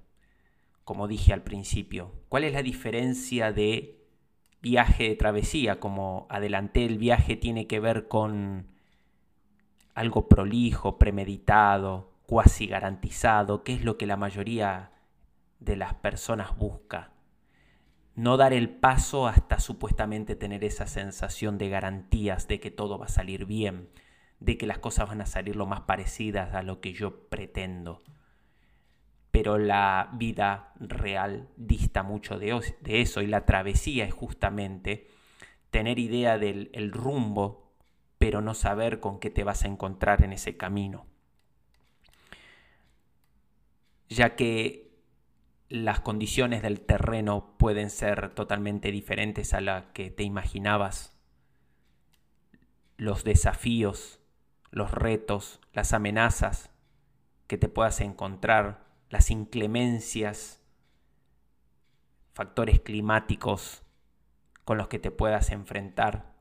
Como 0.85 1.09
dije 1.09 1.33
al 1.33 1.43
principio, 1.43 2.13
¿cuál 2.29 2.45
es 2.45 2.53
la 2.53 2.63
diferencia 2.63 3.53
de 3.53 4.05
viaje 4.61 5.09
de 5.09 5.17
travesía? 5.17 5.81
Como 5.81 6.27
adelanté, 6.29 6.85
el 6.85 6.99
viaje 6.99 7.35
tiene 7.35 7.67
que 7.67 7.81
ver 7.81 8.09
con 8.09 8.69
algo 9.95 10.29
prolijo, 10.29 10.99
premeditado, 10.99 12.13
cuasi 12.27 12.67
garantizado, 12.67 13.65
que 13.65 13.75
es 13.75 13.85
lo 13.85 13.97
que 13.97 14.07
la 14.07 14.17
mayoría 14.17 14.93
de 15.59 15.77
las 15.77 15.95
personas 15.95 16.57
busca 16.57 17.16
no 18.17 18.39
dar 18.39 18.55
el 18.55 18.71
paso 18.71 19.29
hasta 19.29 19.61
supuestamente 19.61 20.35
tener 20.37 20.65
esa 20.65 20.87
sensación 20.87 21.59
de 21.59 21.69
garantías 21.69 22.49
de 22.49 22.59
que 22.59 22.71
todo 22.71 22.99
va 22.99 23.07
a 23.07 23.11
salir 23.11 23.45
bien, 23.45 23.91
de 24.41 24.57
que 24.57 24.67
las 24.67 24.79
cosas 24.79 25.09
van 25.09 25.21
a 25.21 25.27
salir 25.27 25.55
lo 25.55 25.67
más 25.67 25.83
parecidas 25.83 26.55
a 26.55 26.63
lo 26.63 26.81
que 26.81 26.95
yo 26.95 27.29
pretendo. 27.29 28.03
Pero 29.31 29.59
la 29.59 30.09
vida 30.15 30.73
real 30.81 31.51
dista 31.57 32.03
mucho 32.03 32.39
de, 32.39 32.59
eso 32.87 33.21
y 33.21 33.27
la 33.27 33.45
travesía 33.45 34.07
es 34.07 34.15
justamente 34.15 35.09
tener 35.71 35.99
idea 35.99 36.39
del 36.39 36.93
rumbo, 36.93 37.71
pero 38.17 38.41
no 38.41 38.55
saber 38.55 38.99
con 38.99 39.21
qué 39.21 39.29
te 39.29 39.45
vas 39.45 39.65
a 39.65 39.69
encontrar 39.69 40.25
en 40.25 40.33
ese 40.33 40.57
camino. 40.57 41.05
Ya 44.09 44.37
que 44.37 44.86
las 45.69 46.01
condiciones 46.01 46.63
del 46.63 46.81
terreno 46.81 47.57
pueden 47.59 47.91
ser 47.91 48.31
totalmente 48.35 48.93
diferentes 48.93 49.53
a 49.53 49.61
las 49.61 49.87
que 49.87 50.11
te 50.11 50.23
imaginabas. 50.23 51.17
Los 52.97 53.25
desafíos, 53.25 54.21
los 54.71 54.93
retos, 54.93 55.61
las 55.73 55.93
amenazas 55.93 56.71
que 57.47 57.59
te 57.59 57.69
puedas 57.69 58.01
encontrar, 58.01 58.87
las 59.11 59.31
inclemencias, 59.31 60.63
factores 62.33 62.81
climáticos 62.81 63.83
con 64.65 64.79
los 64.79 64.89
que 64.89 64.99
te 64.99 65.11
puedas 65.11 65.51
enfrentar, 65.51 66.35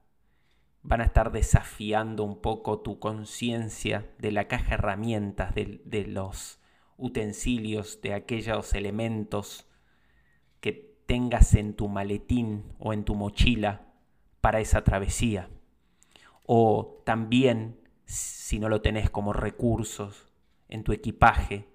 van 0.84 1.02
a 1.02 1.06
estar 1.06 1.32
desafiando 1.32 2.24
un 2.24 2.42
poco 2.42 2.80
tu 2.80 3.00
conciencia 3.00 4.08
de 4.20 4.32
la 4.32 4.48
caja 4.48 4.76
herramientas 4.76 5.56
de, 5.56 5.82
de 5.84 6.06
los 6.06 6.60
utensilios, 6.98 8.02
de 8.02 8.14
aquellos 8.14 8.74
elementos 8.74 9.68
que 10.60 10.96
tengas 11.06 11.54
en 11.56 11.74
tu 11.74 11.88
maletín 11.88 12.64
o 12.80 12.94
en 12.94 13.04
tu 13.04 13.16
mochila 13.16 13.86
para 14.42 14.60
esa 14.60 14.84
travesía. 14.84 15.50
O 16.46 17.02
también, 17.06 17.80
si 18.06 18.60
no 18.60 18.70
lo 18.70 18.82
tenés 18.82 19.10
como 19.10 19.34
recursos 19.34 20.28
en 20.70 20.84
tu 20.84 20.94
equipaje, 20.94 21.68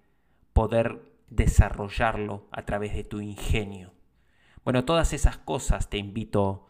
poder 0.52 1.02
desarrollarlo 1.28 2.46
a 2.50 2.64
través 2.64 2.94
de 2.94 3.04
tu 3.04 3.20
ingenio. 3.20 3.92
Bueno, 4.64 4.84
todas 4.84 5.12
esas 5.12 5.38
cosas 5.38 5.88
te 5.88 5.98
invito 5.98 6.66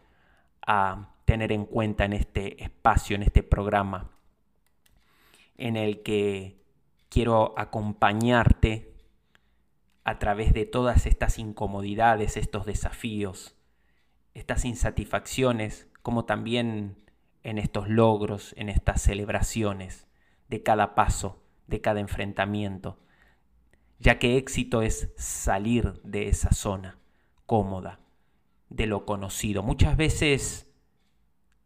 a 0.66 1.14
tener 1.24 1.53
en 1.53 1.64
cuenta 1.64 2.05
en 2.05 2.12
este 2.12 2.62
espacio, 2.62 3.16
en 3.16 3.22
este 3.22 3.42
programa, 3.42 4.11
en 5.57 5.76
el 5.76 6.03
que 6.03 6.60
quiero 7.11 7.53
acompañarte 7.59 8.95
a 10.05 10.19
través 10.19 10.55
de 10.55 10.65
todas 10.65 11.05
estas 11.05 11.39
incomodidades, 11.39 12.39
estos 12.39 12.65
desafíos, 12.65 13.57
estas 14.33 14.65
insatisfacciones, 14.65 15.89
como 16.03 16.25
también 16.25 16.97
en 17.43 17.59
estos 17.59 17.89
logros, 17.89 18.55
en 18.57 18.69
estas 18.71 19.03
celebraciones 19.03 20.07
de 20.49 20.63
cada 20.63 20.95
paso, 20.95 21.43
de 21.67 21.81
cada 21.81 22.01
enfrentamiento, 22.01 22.99
ya 23.99 24.19
que 24.19 24.37
éxito 24.37 24.81
es 24.81 25.13
salir 25.17 26.01
de 26.03 26.29
esa 26.29 26.53
zona 26.53 26.99
cómoda, 27.45 28.01
de 28.69 28.87
lo 28.87 29.05
conocido. 29.05 29.63
Muchas 29.63 29.97
veces 29.97 30.73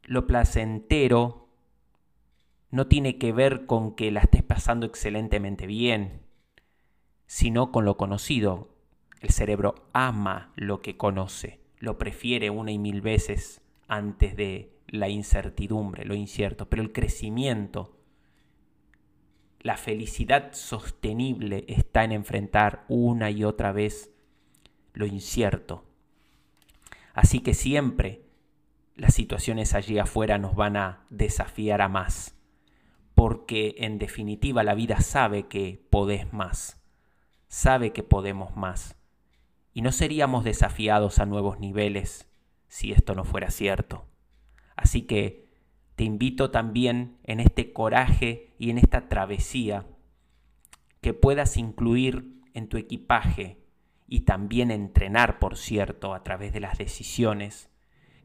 lo 0.03 0.27
placentero 0.27 1.44
no 2.75 2.89
tiene 2.89 3.19
que 3.19 3.33
ver 3.33 3.67
con 3.67 3.95
que 3.95 4.11
la 4.11 4.19
estés 4.19 4.43
pasando 4.43 4.85
excelentemente 4.85 5.69
bien, 5.69 6.23
sino 7.25 7.71
con 7.71 7.85
lo 7.85 7.97
conocido. 7.97 8.69
El 9.21 9.31
cerebro 9.31 9.87
ama 9.93 10.53
lo 10.57 10.83
que 10.83 10.97
conoce, 10.97 11.61
lo 11.79 11.99
prefiere 11.99 12.51
una 12.51 12.73
y 12.73 12.79
mil 12.79 13.01
veces 13.01 13.61
antes 13.87 14.35
de 14.35 14.73
la 14.89 15.09
incertidumbre, 15.09 16.05
lo 16.05 16.17
incierto, 16.17 16.69
pero 16.69 16.83
el 16.83 16.91
crecimiento, 16.91 17.97
la 19.61 19.77
felicidad 19.77 20.53
sostenible 20.53 21.65
está 21.69 22.03
en 22.03 22.11
enfrentar 22.11 22.87
una 22.89 23.31
y 23.31 23.45
otra 23.45 23.71
vez 23.71 24.11
lo 24.95 25.07
incierto. 25.07 25.85
Así 27.13 27.39
que 27.39 27.55
siempre 27.55 28.23
las 28.97 29.15
situaciones 29.15 29.75
allí 29.75 30.01
afuera 30.01 30.39
nos 30.39 30.57
van 30.57 30.77
a 30.77 31.07
desafiar 31.09 31.81
a 31.81 31.89
más, 31.89 32.34
porque 33.15 33.77
en 33.79 33.99
definitiva 33.99 34.63
la 34.63 34.75
vida 34.75 35.01
sabe 35.01 35.47
que 35.49 35.87
podés 35.91 36.33
más, 36.33 36.83
sabe 37.49 37.93
que 37.93 38.03
podemos 38.03 38.57
más, 38.57 38.97
y 39.73 39.83
no 39.83 39.93
seríamos 39.93 40.45
desafiados 40.45 41.19
a 41.19 41.27
nuevos 41.27 41.59
niveles 41.59 42.29
si 42.69 42.93
esto 42.93 43.15
no 43.15 43.25
fuera 43.25 43.51
cierto. 43.51 44.07
Así 44.77 45.03
que 45.03 45.49
te 45.97 46.05
invito 46.05 46.51
también 46.51 47.19
en 47.23 47.41
este 47.41 47.73
coraje 47.73 48.55
y 48.59 48.71
en 48.71 48.79
esta 48.79 49.09
travesía 49.09 49.87
que 51.01 51.15
puedas 51.15 51.57
incluir 51.57 52.41
en 52.55 52.69
tu 52.69 52.77
equipaje 52.77 53.59
y 54.07 54.21
también 54.21 54.71
entrenar, 54.71 55.39
por 55.39 55.57
cierto, 55.57 56.15
a 56.15 56.23
través 56.25 56.53
de 56.53 56.61
las 56.61 56.79
decisiones, 56.79 57.71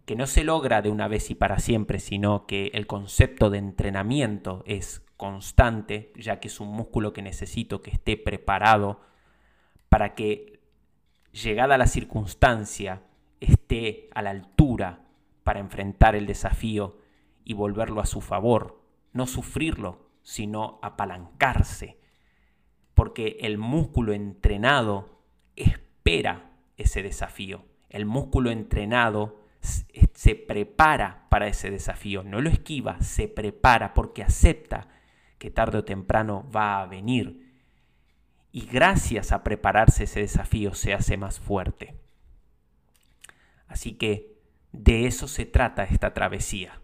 que 0.10 0.16
no 0.16 0.26
se 0.26 0.44
logra 0.44 0.82
de 0.82 0.90
una 0.90 1.08
vez 1.08 1.30
y 1.30 1.36
para 1.36 1.60
siempre, 1.60 2.00
sino 2.00 2.48
que 2.48 2.72
el 2.74 2.88
concepto 2.88 3.52
de 3.52 3.60
entrenamiento 3.60 4.64
es 4.66 5.04
constante, 5.18 6.12
ya 6.16 6.40
que 6.40 6.48
es 6.48 6.60
un 6.60 6.70
músculo 6.70 7.14
que 7.14 7.22
necesito 7.22 7.84
que 7.84 7.92
esté 7.92 8.18
preparado 8.18 9.02
para 9.88 10.16
que, 10.16 10.62
llegada 11.32 11.78
la 11.78 11.86
circunstancia, 11.86 13.04
esté 13.40 14.10
a 14.16 14.24
la 14.24 14.32
altura 14.32 15.06
para 15.44 15.60
enfrentar 15.60 16.16
el 16.16 16.26
desafío 16.26 16.98
y 17.44 17.54
volverlo 17.54 18.02
a 18.02 18.08
su 18.08 18.20
favor, 18.20 18.82
no 19.14 19.28
sufrirlo, 19.28 20.10
sino 20.24 20.80
apalancarse, 20.82 22.00
porque 22.96 23.38
el 23.42 23.60
músculo 23.60 24.14
entrenado 24.14 25.22
espera 25.56 26.50
ese 26.78 27.04
desafío, 27.04 27.64
el 27.92 28.08
músculo 28.08 28.50
entrenado 28.50 29.39
se 29.62 30.36
prepara 30.36 31.28
para 31.30 31.48
ese 31.48 31.70
desafío, 31.70 32.24
no 32.24 32.42
lo 32.42 32.50
esquiva, 32.50 33.02
se 33.02 33.28
prepara 33.28 33.94
porque 33.94 34.24
acepta 34.24 34.88
que 35.38 35.52
tarde 35.52 35.80
o 35.80 35.86
temprano 35.86 36.50
va 36.54 36.82
a 36.82 36.86
venir. 36.86 37.50
Y 38.52 38.66
gracias 38.66 39.32
a 39.32 39.44
prepararse 39.44 40.06
ese 40.06 40.22
desafío 40.22 40.74
se 40.74 40.94
hace 40.94 41.18
más 41.18 41.40
fuerte. 41.40 41.96
Así 43.68 43.94
que 43.94 44.40
de 44.72 45.06
eso 45.06 45.28
se 45.28 45.46
trata 45.46 45.84
esta 45.84 46.14
travesía. 46.14 46.82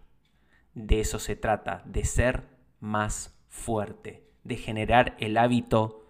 De 0.74 1.00
eso 1.00 1.18
se 1.18 1.36
trata, 1.36 1.82
de 1.86 2.04
ser 2.04 2.44
más 2.80 3.36
fuerte, 3.48 4.22
de 4.44 4.56
generar 4.56 5.16
el 5.18 5.36
hábito 5.38 6.06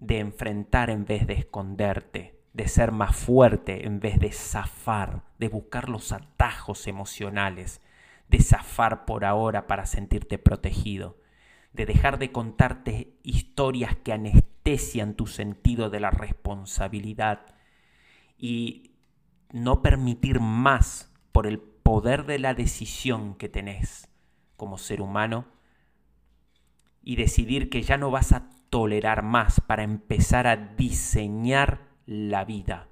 de 0.00 0.18
enfrentar 0.18 0.90
en 0.90 1.04
vez 1.04 1.26
de 1.26 1.34
esconderte, 1.34 2.39
de 2.52 2.68
ser 2.68 2.92
más 2.92 3.16
fuerte 3.16 3.86
en 3.86 4.00
vez 4.00 4.18
de 4.18 4.32
zafar, 4.32 5.22
de 5.38 5.48
buscar 5.48 5.88
los 5.88 6.12
atajos 6.12 6.86
emocionales, 6.86 7.80
de 8.28 8.40
zafar 8.40 9.04
por 9.04 9.24
ahora 9.24 9.66
para 9.66 9.86
sentirte 9.86 10.38
protegido, 10.38 11.16
de 11.72 11.86
dejar 11.86 12.18
de 12.18 12.32
contarte 12.32 13.14
historias 13.22 13.96
que 13.96 14.12
anestesian 14.12 15.14
tu 15.14 15.26
sentido 15.26 15.90
de 15.90 16.00
la 16.00 16.10
responsabilidad 16.10 17.46
y 18.36 18.92
no 19.52 19.82
permitir 19.82 20.40
más 20.40 21.12
por 21.32 21.46
el 21.46 21.58
poder 21.58 22.26
de 22.26 22.38
la 22.38 22.54
decisión 22.54 23.34
que 23.34 23.48
tenés 23.48 24.08
como 24.56 24.78
ser 24.78 25.00
humano 25.00 25.46
y 27.02 27.16
decidir 27.16 27.70
que 27.70 27.82
ya 27.82 27.96
no 27.96 28.10
vas 28.10 28.32
a 28.32 28.50
tolerar 28.68 29.22
más 29.22 29.60
para 29.60 29.82
empezar 29.82 30.46
a 30.46 30.56
diseñar 30.56 31.89
la 32.10 32.44
vida, 32.44 32.88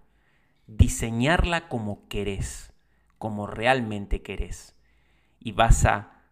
diseñarla 0.68 1.68
como 1.68 2.06
querés, 2.06 2.72
como 3.18 3.48
realmente 3.48 4.22
querés. 4.22 4.76
Y 5.40 5.50
vas 5.50 5.84
a 5.86 6.22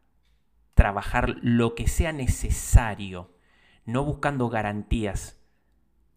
trabajar 0.74 1.34
lo 1.42 1.74
que 1.74 1.88
sea 1.88 2.12
necesario, 2.12 3.34
no 3.86 4.04
buscando 4.04 4.48
garantías, 4.48 5.36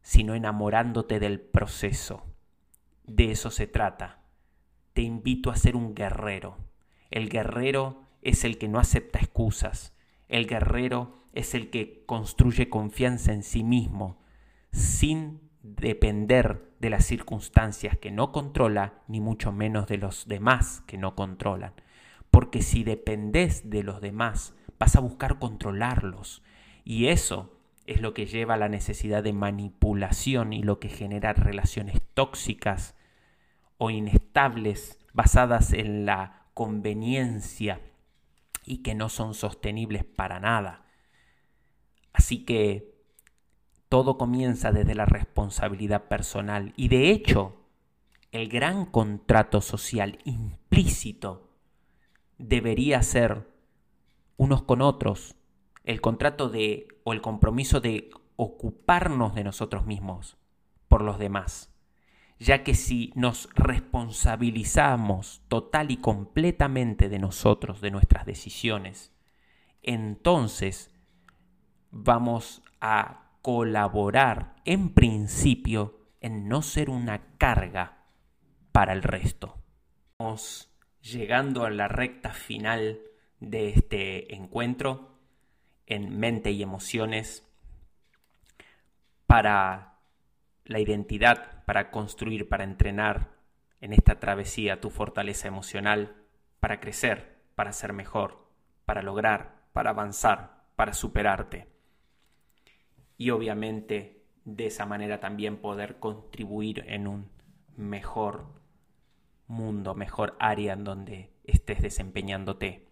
sino 0.04 0.36
enamorándote 0.36 1.20
del 1.20 1.42
proceso. 1.42 2.24
De 3.08 3.32
eso 3.32 3.50
se 3.50 3.66
trata. 3.66 4.22
Te 4.94 5.02
invito 5.02 5.50
a 5.50 5.56
ser 5.56 5.76
un 5.76 5.96
guerrero. 5.96 6.56
El 7.10 7.30
guerrero 7.30 8.04
es 8.22 8.44
el 8.44 8.60
que 8.60 8.68
no 8.68 8.78
acepta 8.78 9.18
excusas. 9.18 9.98
El 10.28 10.46
guerrero 10.46 11.24
es 11.34 11.56
el 11.56 11.72
que 11.72 12.04
construye 12.06 12.70
confianza 12.70 13.34
en 13.34 13.42
sí 13.42 13.64
mismo, 13.64 14.20
sin 14.72 15.49
depender 15.62 16.74
de 16.80 16.90
las 16.90 17.06
circunstancias 17.06 17.98
que 17.98 18.12
no 18.12 18.32
controla, 18.32 19.02
ni 19.08 19.20
mucho 19.20 19.52
menos 19.52 19.88
de 19.88 19.98
los 19.98 20.28
demás 20.28 20.84
que 20.88 20.98
no 20.98 21.16
controlan. 21.16 21.74
Porque 22.32 22.62
si 22.62 22.84
dependes 22.84 23.70
de 23.70 23.84
los 23.84 24.02
demás, 24.02 24.56
vas 24.78 24.96
a 24.96 25.00
buscar 25.00 25.40
controlarlos. 25.40 26.42
Y 26.84 27.08
eso 27.08 27.60
es 27.86 28.02
lo 28.02 28.14
que 28.14 28.28
lleva 28.28 28.54
a 28.54 28.58
la 28.58 28.70
necesidad 28.70 29.24
de 29.24 29.34
manipulación 29.34 30.54
y 30.54 30.64
lo 30.64 30.80
que 30.80 30.90
genera 30.90 31.34
relaciones 31.34 32.02
tóxicas 32.14 32.96
o 33.78 33.90
inestables 33.90 35.00
basadas 35.14 35.74
en 35.74 36.06
la 36.06 36.46
conveniencia 36.54 37.82
y 38.64 38.84
que 38.84 38.94
no 38.94 39.10
son 39.10 39.34
sostenibles 39.34 40.04
para 40.04 40.40
nada. 40.40 40.86
Así 42.14 42.46
que 42.46 42.99
todo 43.90 44.18
comienza 44.18 44.72
desde 44.72 44.96
la 44.96 45.06
responsabilidad 45.06 46.08
personal. 46.08 46.74
Y 46.78 46.88
de 46.88 47.10
hecho 47.10 47.56
el 48.32 48.48
gran 48.48 48.86
contrato 48.86 49.60
social 49.60 50.20
implícito 50.24 51.50
debería 52.38 53.02
ser 53.02 53.48
unos 54.38 54.62
con 54.62 54.82
otros, 54.82 55.36
el 55.84 56.00
contrato 56.00 56.50
de 56.50 56.88
o 57.04 57.14
el 57.14 57.22
compromiso 57.22 57.82
de 57.82 58.12
ocuparnos 58.36 59.34
de 59.36 59.44
nosotros 59.44 59.86
mismos 59.86 60.38
por 60.88 61.02
los 61.02 61.18
demás, 61.18 61.74
ya 62.40 62.64
que 62.64 62.76
si 62.76 63.12
nos 63.16 63.50
responsabilizamos 63.56 65.42
total 65.48 65.92
y 65.92 65.98
completamente 65.98 67.10
de 67.10 67.20
nosotros, 67.20 67.82
de 67.82 67.92
nuestras 67.92 68.26
decisiones, 68.26 69.12
entonces 69.82 70.94
vamos 71.92 72.62
a 72.80 73.29
colaborar 73.50 74.54
en 74.64 74.94
principio 74.94 75.98
en 76.22 76.48
no 76.48 76.62
ser 76.62 76.92
una 76.92 77.36
carga 77.40 78.04
para 78.72 78.94
el 78.94 79.02
resto. 79.02 79.58
Estamos 80.12 80.72
llegando 81.02 81.66
a 81.66 81.72
la 81.72 81.88
recta 81.88 82.32
final 82.32 83.00
de 83.40 83.70
este 83.70 84.36
encuentro 84.36 85.18
en 85.88 86.20
mente 86.20 86.52
y 86.52 86.62
emociones. 86.62 87.44
para 89.26 89.96
la 90.66 90.80
identidad, 90.80 91.64
para 91.66 91.90
construir, 91.90 92.50
para 92.50 92.64
entrenar 92.64 93.32
en 93.82 93.94
esta 93.94 94.20
travesía 94.20 94.80
tu 94.80 94.92
fortaleza 94.92 95.48
emocional, 95.48 96.16
para 96.60 96.80
crecer, 96.80 97.40
para 97.56 97.72
ser 97.74 97.94
mejor, 97.94 98.48
para 98.86 99.02
lograr, 99.02 99.56
para 99.74 99.90
avanzar, 99.90 100.66
para 100.76 100.94
superarte. 100.94 101.79
Y 103.20 103.32
obviamente 103.32 104.24
de 104.46 104.68
esa 104.68 104.86
manera 104.86 105.20
también 105.20 105.58
poder 105.58 106.00
contribuir 106.00 106.86
en 106.88 107.06
un 107.06 107.30
mejor 107.76 108.46
mundo, 109.46 109.94
mejor 109.94 110.38
área 110.40 110.72
en 110.74 110.86
donde 110.86 111.30
estés 111.44 111.82
desempeñándote 111.82 112.88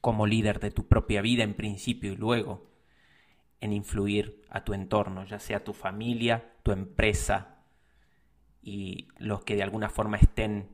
como 0.00 0.26
líder 0.26 0.60
de 0.60 0.70
tu 0.70 0.88
propia 0.88 1.20
vida 1.20 1.44
en 1.44 1.52
principio 1.54 2.12
y 2.12 2.16
luego 2.16 2.66
en 3.60 3.74
influir 3.74 4.42
a 4.48 4.64
tu 4.64 4.72
entorno, 4.72 5.26
ya 5.26 5.38
sea 5.38 5.62
tu 5.62 5.74
familia, 5.74 6.54
tu 6.62 6.72
empresa 6.72 7.58
y 8.62 9.08
los 9.18 9.44
que 9.44 9.56
de 9.56 9.62
alguna 9.62 9.90
forma 9.90 10.16
estén 10.16 10.68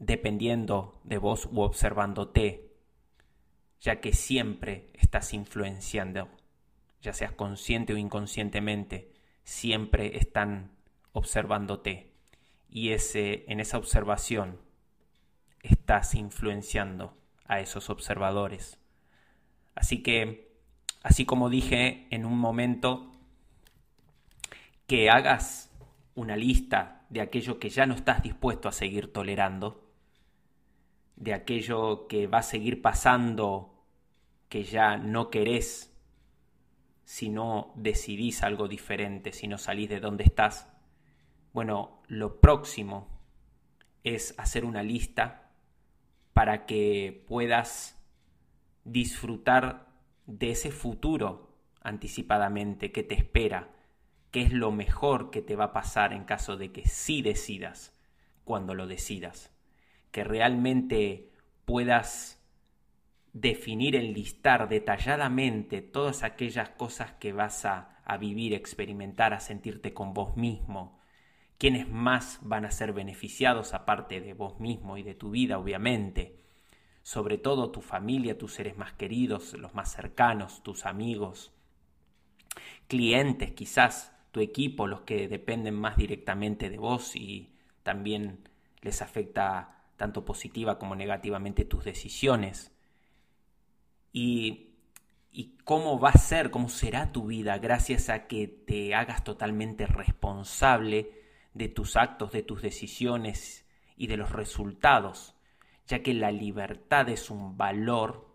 dependiendo 0.00 1.00
de 1.04 1.18
vos 1.18 1.46
u 1.46 1.60
observándote, 1.60 2.72
ya 3.80 4.00
que 4.00 4.12
siempre 4.14 4.90
estás 4.94 5.32
influenciando, 5.32 6.28
ya 7.02 7.12
seas 7.12 7.32
consciente 7.32 7.92
o 7.92 7.96
inconscientemente, 7.96 9.12
siempre 9.44 10.18
están 10.18 10.70
observándote 11.12 12.12
y 12.68 12.90
ese, 12.90 13.44
en 13.48 13.60
esa 13.60 13.78
observación 13.78 14.58
estás 15.62 16.14
influenciando 16.14 17.16
a 17.46 17.60
esos 17.60 17.90
observadores. 17.90 18.78
Así 19.74 20.02
que, 20.02 20.52
así 21.02 21.24
como 21.24 21.50
dije 21.50 22.06
en 22.10 22.24
un 22.24 22.38
momento, 22.38 23.12
que 24.86 25.10
hagas 25.10 25.70
una 26.14 26.36
lista 26.36 27.06
de 27.10 27.20
aquello 27.20 27.58
que 27.58 27.70
ya 27.70 27.86
no 27.86 27.94
estás 27.94 28.22
dispuesto 28.22 28.68
a 28.68 28.72
seguir 28.72 29.12
tolerando, 29.12 29.88
de 31.16 31.34
aquello 31.34 32.06
que 32.08 32.26
va 32.26 32.38
a 32.38 32.42
seguir 32.42 32.82
pasando, 32.82 33.84
que 34.48 34.64
ya 34.64 34.96
no 34.96 35.30
querés 35.30 35.89
si 37.10 37.28
no 37.28 37.72
decidís 37.74 38.44
algo 38.44 38.68
diferente, 38.68 39.32
si 39.32 39.48
no 39.48 39.58
salís 39.58 39.88
de 39.88 39.98
donde 39.98 40.22
estás, 40.22 40.68
bueno, 41.52 42.00
lo 42.06 42.40
próximo 42.40 43.08
es 44.04 44.32
hacer 44.38 44.64
una 44.64 44.84
lista 44.84 45.50
para 46.34 46.66
que 46.66 47.24
puedas 47.26 48.00
disfrutar 48.84 49.88
de 50.26 50.52
ese 50.52 50.70
futuro 50.70 51.52
anticipadamente 51.82 52.92
que 52.92 53.02
te 53.02 53.16
espera, 53.16 53.70
que 54.30 54.42
es 54.42 54.52
lo 54.52 54.70
mejor 54.70 55.32
que 55.32 55.42
te 55.42 55.56
va 55.56 55.64
a 55.64 55.72
pasar 55.72 56.12
en 56.12 56.22
caso 56.22 56.56
de 56.56 56.70
que 56.70 56.86
sí 56.86 57.22
decidas 57.22 57.92
cuando 58.44 58.72
lo 58.72 58.86
decidas, 58.86 59.50
que 60.12 60.22
realmente 60.22 61.32
puedas 61.64 62.39
definir, 63.32 63.96
enlistar 63.96 64.68
detalladamente 64.68 65.82
todas 65.82 66.22
aquellas 66.22 66.70
cosas 66.70 67.12
que 67.12 67.32
vas 67.32 67.64
a, 67.64 68.00
a 68.04 68.16
vivir, 68.16 68.54
experimentar, 68.54 69.32
a 69.32 69.40
sentirte 69.40 69.94
con 69.94 70.14
vos 70.14 70.36
mismo, 70.36 71.00
quiénes 71.58 71.88
más 71.88 72.38
van 72.42 72.64
a 72.64 72.70
ser 72.70 72.92
beneficiados 72.92 73.74
aparte 73.74 74.20
de 74.20 74.34
vos 74.34 74.58
mismo 74.60 74.96
y 74.96 75.02
de 75.02 75.14
tu 75.14 75.30
vida, 75.30 75.58
obviamente. 75.58 76.36
Sobre 77.02 77.38
todo 77.38 77.70
tu 77.70 77.80
familia, 77.80 78.38
tus 78.38 78.54
seres 78.54 78.76
más 78.76 78.92
queridos, 78.92 79.54
los 79.54 79.74
más 79.74 79.92
cercanos, 79.92 80.62
tus 80.62 80.86
amigos, 80.86 81.52
clientes 82.88 83.52
quizás, 83.52 84.12
tu 84.32 84.40
equipo, 84.40 84.86
los 84.86 85.02
que 85.02 85.28
dependen 85.28 85.74
más 85.74 85.96
directamente 85.96 86.70
de 86.70 86.78
vos 86.78 87.16
y 87.16 87.54
también 87.82 88.48
les 88.82 89.02
afecta 89.02 89.84
tanto 89.96 90.24
positiva 90.24 90.78
como 90.78 90.94
negativamente 90.94 91.64
tus 91.64 91.84
decisiones. 91.84 92.72
Y, 94.12 94.66
cómo 95.64 96.00
va 96.00 96.10
a 96.10 96.18
ser, 96.18 96.50
cómo 96.50 96.68
será 96.68 97.12
tu 97.12 97.26
vida 97.26 97.58
gracias 97.58 98.08
a 98.08 98.26
que 98.26 98.48
te 98.48 98.94
hagas 98.94 99.22
totalmente 99.22 99.86
responsable 99.86 101.12
de 101.54 101.68
tus 101.68 101.96
actos, 101.96 102.32
de 102.32 102.42
tus 102.42 102.60
decisiones 102.60 103.64
y 103.96 104.08
de 104.08 104.16
los 104.16 104.32
resultados, 104.32 105.36
ya 105.86 106.02
que 106.02 106.12
la 106.12 106.32
libertad 106.32 107.08
es 107.08 107.30
un 107.30 107.56
valor, 107.56 108.34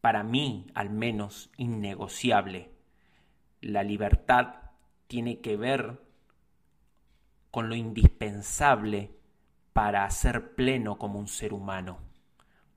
para 0.00 0.22
mí 0.22 0.66
al 0.74 0.88
menos, 0.88 1.50
innegociable. 1.58 2.70
La 3.60 3.82
libertad 3.82 4.54
tiene 5.06 5.40
que 5.40 5.58
ver 5.58 6.00
con 7.50 7.68
lo 7.68 7.74
indispensable 7.74 9.10
para 9.74 10.08
ser 10.10 10.54
pleno 10.54 10.98
como 10.98 11.18
un 11.18 11.28
ser 11.28 11.52
humano, 11.52 11.98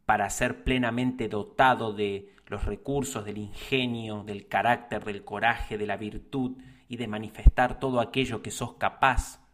para 0.08 0.30
ser 0.30 0.64
plenamente 0.64 1.28
dotado 1.28 1.91
de 1.91 2.34
los 2.45 2.64
recursos, 2.64 3.26
del 3.26 3.39
ingenio, 3.39 4.24
del 4.24 4.47
carácter, 4.47 5.03
del 5.03 5.26
coraje, 5.26 5.78
de 5.78 5.86
la 5.86 5.97
virtud 5.97 6.55
y 6.88 6.95
de 6.95 7.10
manifestar 7.10 7.78
todo 7.78 7.99
aquello 7.99 8.41
que 8.41 8.49
sos 8.49 8.76
capaz 8.76 9.45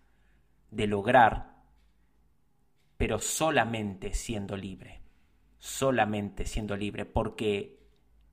de 0.69 0.85
lograr, 0.85 1.55
pero 2.97 3.17
solamente 3.17 4.13
siendo 4.13 4.55
libre, 4.55 5.01
solamente 5.57 6.45
siendo 6.45 6.77
libre, 6.77 7.05
porque 7.05 7.79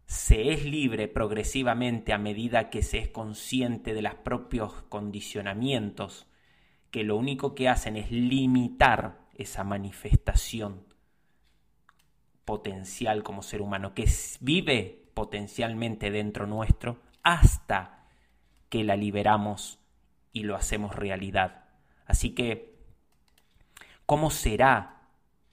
se 0.05 0.53
es 0.53 0.67
libre 0.67 1.09
progresivamente 1.09 2.13
a 2.13 2.19
medida 2.19 2.69
que 2.69 2.83
se 2.83 2.99
es 2.99 3.09
consciente 3.09 3.95
de 3.95 4.03
los 4.03 4.17
propios 4.17 4.75
condicionamientos, 4.91 6.27
que 6.91 7.03
lo 7.03 7.17
único 7.17 7.55
que 7.55 7.71
hacen 7.71 7.97
es 7.97 8.11
limitar 8.11 9.27
esa 9.33 9.65
manifestación 9.65 10.90
potencial 12.51 13.23
como 13.23 13.45
ser 13.45 13.63
humano, 13.63 13.95
que 13.95 14.11
vive 14.41 15.05
potencialmente 15.15 16.11
dentro 16.11 16.49
nuestro 16.49 16.99
hasta 17.23 18.09
que 18.69 18.83
la 18.83 18.97
liberamos 18.97 19.79
y 20.33 20.43
lo 20.43 20.57
hacemos 20.57 20.97
realidad. 20.97 21.67
Así 22.07 22.31
que, 22.31 22.75
¿cómo 24.05 24.33
será 24.33 25.03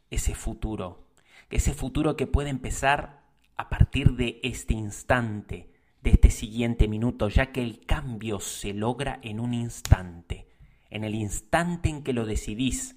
ese 0.09 0.33
futuro? 0.33 1.05
Ese 1.51 1.75
futuro 1.75 2.17
que 2.17 2.25
puede 2.25 2.49
empezar 2.49 3.21
a 3.57 3.69
partir 3.69 4.13
de 4.13 4.39
este 4.41 4.73
instante, 4.73 5.71
de 6.01 6.09
este 6.09 6.31
siguiente 6.31 6.87
minuto, 6.87 7.29
ya 7.29 7.51
que 7.51 7.61
el 7.61 7.85
cambio 7.85 8.39
se 8.39 8.73
logra 8.73 9.19
en 9.21 9.39
un 9.39 9.53
instante. 9.53 10.47
En 10.89 11.03
el 11.03 11.13
instante 11.13 11.89
en 11.89 12.01
que 12.01 12.13
lo 12.13 12.25
decidís, 12.25 12.95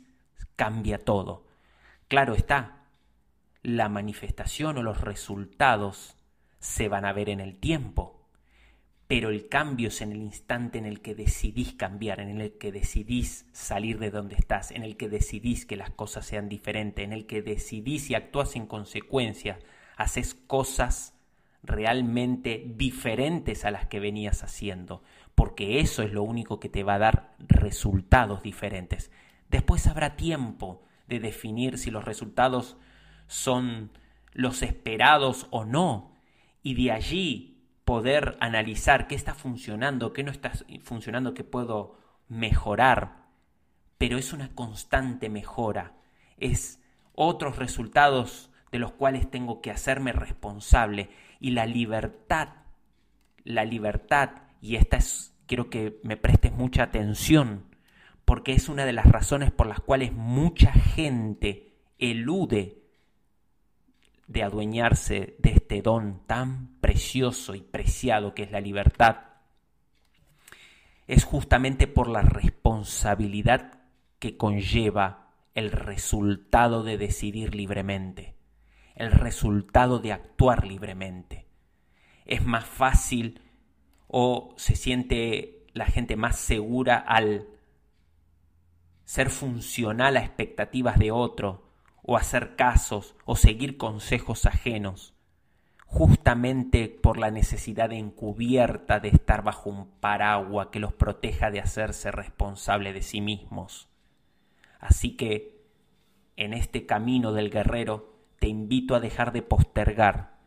cambia 0.57 0.97
todo. 1.05 1.45
Claro 2.09 2.33
está, 2.33 2.80
la 3.63 3.89
manifestación 3.89 4.79
o 4.79 4.83
los 4.83 5.01
resultados 5.01 6.17
se 6.59 6.89
van 6.89 7.05
a 7.05 7.13
ver 7.13 7.29
en 7.29 7.41
el 7.41 7.57
tiempo, 7.57 8.21
pero 9.07 9.31
el 9.31 9.49
cambio 9.49 9.89
es 9.89 10.03
en 10.03 10.13
el 10.13 10.19
instante 10.19 10.79
en 10.79 10.87
el 10.87 11.01
que 11.01 11.15
decidís 11.15 11.75
cambiar, 11.75 12.21
en 12.21 12.41
el 12.41 12.59
que 12.59 12.71
decidís 12.71 13.47
salir 13.53 13.99
de 13.99 14.11
donde 14.11 14.37
estás, 14.37 14.71
en 14.71 14.85
el 14.85 14.97
que 14.97 15.09
decidís 15.09 15.67
que 15.67 15.77
las 15.77 15.91
cosas 15.91 16.27
sean 16.27 16.49
diferentes, 16.49 17.05
en 17.05 17.13
el 17.13 17.27
que 17.27 17.43
decidís 17.43 18.09
y 18.09 18.15
actúas 18.15 18.55
en 18.55 18.67
consecuencia, 18.67 19.59
haces 19.97 20.35
cosas 20.35 21.15
realmente 21.63 22.65
diferentes 22.77 23.65
a 23.65 23.71
las 23.71 23.87
que 23.87 24.01
venías 24.01 24.45
haciendo, 24.45 25.03
porque 25.35 25.81
eso 25.81 26.03
es 26.03 26.13
lo 26.13 26.23
único 26.23 26.61
que 26.61 26.69
te 26.69 26.85
va 26.85 26.95
a 26.95 27.01
dar 27.01 27.35
resultados 27.41 28.43
diferentes. 28.43 29.11
Después 29.49 29.87
habrá 29.87 30.17
tiempo 30.17 30.83
de 31.09 31.19
definir 31.19 31.79
si 31.79 31.91
los 31.91 32.05
resultados 32.05 32.77
son 33.31 33.93
los 34.33 34.63
esperados 34.63 35.47
o 35.51 35.65
no, 35.65 36.17
y 36.65 36.75
de 36.75 36.91
allí 36.91 37.63
poder 37.85 38.37
analizar 38.41 39.07
qué 39.07 39.15
está 39.15 39.35
funcionando, 39.35 40.13
qué 40.13 40.25
no 40.25 40.33
está 40.33 40.53
funcionando, 40.83 41.33
qué 41.33 41.45
puedo 41.45 41.97
mejorar, 42.29 43.29
pero 43.99 44.19
es 44.19 44.33
una 44.33 44.49
constante 44.55 45.29
mejora, 45.29 45.95
es 46.39 46.83
otros 47.15 47.57
resultados 47.57 48.51
de 48.73 48.81
los 48.81 48.93
cuales 48.93 49.31
tengo 49.31 49.61
que 49.61 49.71
hacerme 49.71 50.13
responsable. 50.13 51.11
Y 51.39 51.51
la 51.51 51.67
libertad, 51.67 52.49
la 53.45 53.65
libertad, 53.65 54.31
y 54.61 54.75
esta 54.75 54.97
es, 54.97 55.35
quiero 55.47 55.71
que 55.71 56.01
me 56.03 56.17
prestes 56.17 56.53
mucha 56.53 56.83
atención, 56.83 57.65
porque 58.25 58.55
es 58.55 58.69
una 58.69 58.85
de 58.87 58.93
las 58.93 59.07
razones 59.07 59.53
por 59.53 59.69
las 59.69 59.81
cuales 59.81 60.13
mucha 60.13 60.73
gente 60.73 61.75
elude 61.99 62.80
de 64.31 64.43
adueñarse 64.43 65.37
de 65.39 65.51
este 65.51 65.83
don 65.83 66.27
tan 66.27 66.79
precioso 66.81 67.55
y 67.55 67.61
preciado 67.61 68.35
que 68.35 68.45
es 68.45 68.51
la 68.51 68.61
libertad, 68.61 69.17
es 71.07 71.25
justamente 71.25 71.87
por 71.87 72.09
la 72.09 72.23
responsabilidad 72.23 73.81
que 74.19 74.37
conlleva 74.37 75.35
el 75.55 75.73
resultado 75.73 76.83
de 76.85 76.97
decidir 76.97 77.55
libremente, 77.55 78.37
el 78.95 79.11
resultado 79.11 79.99
de 79.99 80.13
actuar 80.13 80.67
libremente. 80.67 81.47
Es 82.25 82.45
más 82.45 82.65
fácil 82.65 83.41
¿O 84.13 84.55
se 84.57 84.75
siente 84.75 85.67
la 85.73 85.87
gente 85.87 86.17
más 86.17 86.37
segura 86.37 86.99
al 86.99 87.47
ser 89.05 89.31
funcional 89.31 90.17
a 90.17 90.21
expectativas 90.21 90.99
de 90.99 91.13
otro, 91.13 91.70
o 92.03 92.17
hacer 92.17 92.57
casos, 92.57 93.15
o 93.25 93.37
seguir 93.37 93.77
consejos 93.77 94.47
ajenos? 94.47 95.15
justamente 95.91 96.89
por 96.89 97.19
la 97.19 97.33
necesidad 97.33 97.93
encubierta 97.93 99.01
de 99.01 99.09
estar 99.09 99.43
bajo 99.43 99.71
un 99.71 99.91
paraguas 99.99 100.69
que 100.69 100.79
los 100.79 100.93
proteja 100.93 101.51
de 101.51 101.59
hacerse 101.59 102.13
responsable 102.13 102.93
de 102.93 103.03
sí 103.03 103.21
mismos. 103.21 103.89
Así 104.79 105.17
que, 105.17 105.65
en 106.37 106.55
este 106.55 106.87
camino 106.87 107.33
del 107.33 107.51
guerrero, 107.51 108.15
te 108.39 108.47
invito 108.47 108.95
a 108.95 109.01
dejar 109.01 109.33
de 109.33 109.43
postergar, 109.43 110.39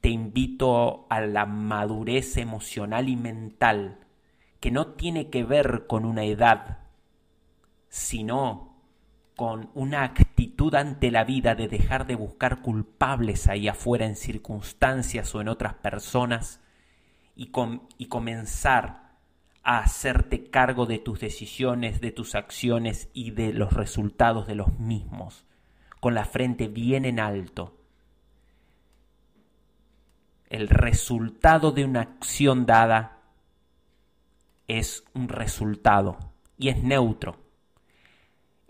te 0.00 0.10
invito 0.10 1.08
a 1.10 1.20
la 1.20 1.46
madurez 1.46 2.36
emocional 2.36 3.08
y 3.08 3.16
mental, 3.16 4.06
que 4.60 4.70
no 4.70 4.92
tiene 4.92 5.30
que 5.30 5.42
ver 5.42 5.88
con 5.88 6.04
una 6.04 6.22
edad, 6.22 6.78
sino 7.88 8.65
con 9.36 9.68
una 9.74 10.02
actitud 10.02 10.74
ante 10.74 11.10
la 11.10 11.24
vida 11.24 11.54
de 11.54 11.68
dejar 11.68 12.06
de 12.06 12.14
buscar 12.14 12.62
culpables 12.62 13.48
ahí 13.48 13.68
afuera 13.68 14.06
en 14.06 14.16
circunstancias 14.16 15.34
o 15.34 15.42
en 15.42 15.48
otras 15.48 15.74
personas 15.74 16.60
y, 17.36 17.52
y 17.98 18.06
comenzar 18.06 19.12
a 19.62 19.80
hacerte 19.80 20.48
cargo 20.48 20.86
de 20.86 20.98
tus 20.98 21.20
decisiones, 21.20 22.00
de 22.00 22.12
tus 22.12 22.34
acciones 22.34 23.10
y 23.12 23.32
de 23.32 23.52
los 23.52 23.74
resultados 23.74 24.46
de 24.46 24.54
los 24.54 24.78
mismos, 24.78 25.44
con 26.00 26.14
la 26.14 26.24
frente 26.24 26.68
bien 26.68 27.04
en 27.04 27.20
alto. 27.20 27.76
El 30.48 30.68
resultado 30.68 31.72
de 31.72 31.84
una 31.84 32.00
acción 32.00 32.64
dada 32.64 33.18
es 34.66 35.04
un 35.12 35.28
resultado 35.28 36.16
y 36.56 36.68
es 36.70 36.82
neutro 36.82 37.45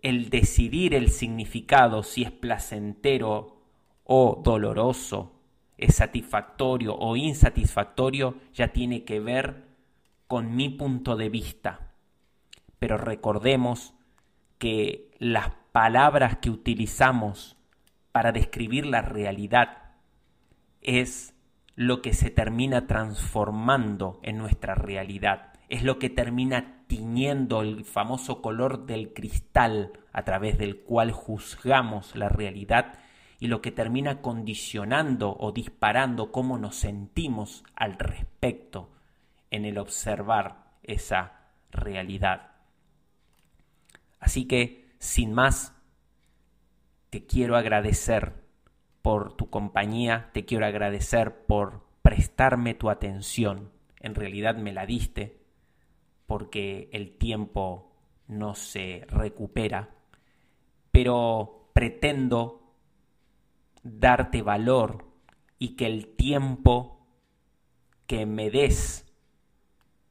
el 0.07 0.31
decidir 0.31 0.95
el 0.95 1.11
significado, 1.11 2.05
si 2.05 2.23
es 2.23 2.31
placentero 2.31 3.57
o 4.05 4.41
doloroso, 4.41 5.33
es 5.79 5.97
satisfactorio 5.97 6.95
o 6.95 7.17
insatisfactorio, 7.17 8.37
ya 8.55 8.69
tiene 8.69 9.03
que 9.03 9.19
ver 9.19 9.65
con 10.29 10.55
mi 10.55 10.69
punto 10.69 11.17
de 11.17 11.29
vista. 11.29 11.91
Pero 12.79 12.99
recordemos 12.99 13.95
que 14.59 15.11
las 15.19 15.51
palabras 15.73 16.37
que 16.37 16.51
utilizamos 16.51 17.57
para 18.13 18.31
describir 18.31 18.87
la 18.87 19.03
realidad 19.03 19.91
es 20.83 21.35
lo 21.75 22.01
que 22.01 22.15
se 22.15 22.31
termina 22.31 22.87
transformando 22.87 24.21
en 24.23 24.39
nuestra 24.39 24.77
realidad, 24.77 25.53
es 25.69 25.83
lo 25.83 25.99
que 25.99 26.11
termina 26.11 26.76
tiñendo 26.87 27.63
el 27.63 27.85
famoso 27.85 28.43
color 28.43 28.87
del 28.87 29.13
cristal 29.13 29.93
a 30.13 30.25
través 30.25 30.59
del 30.59 30.81
cual 30.81 31.13
juzgamos 31.13 32.15
la 32.15 32.29
realidad 32.29 32.99
y 33.39 33.49
lo 33.49 33.61
que 33.61 33.73
termina 33.73 34.23
condicionando 34.23 35.37
o 35.39 35.53
disparando 35.53 36.33
cómo 36.33 36.59
nos 36.59 36.77
sentimos 36.77 37.65
al 37.75 37.99
respecto 37.99 38.91
en 39.51 39.65
el 39.65 39.79
observar 39.79 40.73
esa 40.83 41.51
realidad. 41.71 42.53
Así 44.19 44.47
que, 44.47 44.89
sin 44.99 45.33
más, 45.33 45.75
te 47.11 47.27
quiero 47.27 47.57
agradecer 47.57 48.45
por 49.03 49.37
tu 49.37 49.51
compañía, 49.51 50.31
te 50.33 50.45
quiero 50.45 50.67
agradecer 50.67 51.47
por 51.47 51.87
prestarme 52.03 52.75
tu 52.75 52.91
atención, 52.91 53.71
en 54.01 54.15
realidad 54.15 54.57
me 54.57 54.73
la 54.73 54.87
diste, 54.87 55.46
porque 56.27 56.89
el 56.93 57.17
tiempo 57.17 57.93
no 58.29 58.55
se 58.55 59.05
recupera, 59.09 59.91
pero 60.91 61.71
pretendo 61.73 62.75
darte 63.83 64.43
valor 64.43 65.07
y 65.59 65.77
que 65.77 65.87
el 65.87 66.17
tiempo 66.17 67.07
que 68.07 68.27
me 68.27 68.51
des 68.51 69.07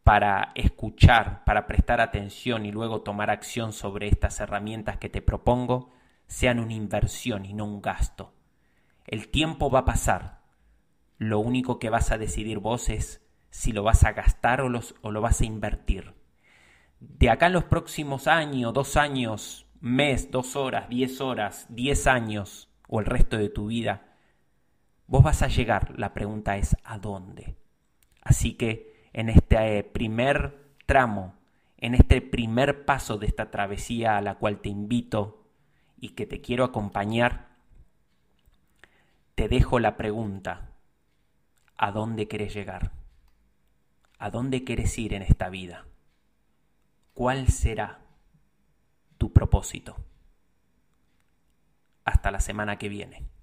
para 0.04 0.52
escuchar, 0.54 1.44
para 1.46 1.66
prestar 1.66 2.00
atención 2.00 2.66
y 2.66 2.72
luego 2.72 3.02
tomar 3.02 3.32
acción 3.32 3.74
sobre 3.74 4.08
estas 4.08 4.40
herramientas 4.40 4.98
que 4.98 5.10
te 5.10 5.22
propongo, 5.22 5.90
sean 6.28 6.60
una 6.60 6.74
inversión 6.74 7.46
y 7.46 7.54
no 7.54 7.66
un 7.66 7.82
gasto. 7.82 8.34
El 9.08 9.30
tiempo 9.30 9.70
va 9.70 9.80
a 9.80 9.86
pasar. 9.86 10.42
Lo 11.18 11.40
único 11.40 11.80
que 11.80 11.90
vas 11.90 12.12
a 12.12 12.18
decidir 12.18 12.60
vos 12.60 12.90
es 12.90 13.25
si 13.56 13.72
lo 13.72 13.84
vas 13.84 14.04
a 14.04 14.12
gastar 14.12 14.60
o, 14.60 14.70
o 15.02 15.12
lo 15.12 15.22
vas 15.22 15.40
a 15.40 15.46
invertir. 15.46 16.14
De 17.00 17.30
acá 17.30 17.48
en 17.48 17.54
los 17.54 17.64
próximos 17.64 18.28
años, 18.28 18.74
dos 18.74 18.98
años, 18.98 19.66
mes, 19.80 20.30
dos 20.30 20.58
horas, 20.58 20.90
diez 20.90 21.22
horas, 21.22 21.66
diez 21.70 22.06
años 22.06 22.70
o 22.90 23.00
el 23.00 23.06
resto 23.06 23.38
de 23.38 23.48
tu 23.48 23.68
vida, 23.68 24.14
vos 25.08 25.24
vas 25.24 25.42
a 25.42 25.48
llegar. 25.48 25.98
La 25.98 26.14
pregunta 26.14 26.58
es 26.58 26.76
¿a 26.84 27.00
dónde? 27.00 27.56
Así 28.22 28.56
que 28.56 29.10
en 29.14 29.30
este 29.30 29.86
primer 29.86 30.74
tramo, 30.86 31.36
en 31.78 31.96
este 31.96 32.22
primer 32.22 32.84
paso 32.84 33.18
de 33.18 33.28
esta 33.28 33.52
travesía 33.52 34.18
a 34.18 34.22
la 34.22 34.36
cual 34.36 34.60
te 34.60 34.68
invito 34.68 35.48
y 35.98 36.10
que 36.10 36.26
te 36.26 36.42
quiero 36.42 36.66
acompañar, 36.66 37.56
te 39.34 39.48
dejo 39.48 39.80
la 39.80 39.96
pregunta, 39.96 40.72
¿a 41.78 41.92
dónde 41.92 42.28
querés 42.28 42.54
llegar? 42.54 43.05
¿A 44.18 44.30
dónde 44.30 44.64
quieres 44.64 44.98
ir 44.98 45.14
en 45.14 45.22
esta 45.22 45.50
vida? 45.50 45.86
¿Cuál 47.14 47.48
será 47.48 48.00
tu 49.18 49.32
propósito? 49.34 49.96
Hasta 52.04 52.32
la 52.32 52.40
semana 52.40 52.78
que 52.78 52.90
viene. 52.90 53.35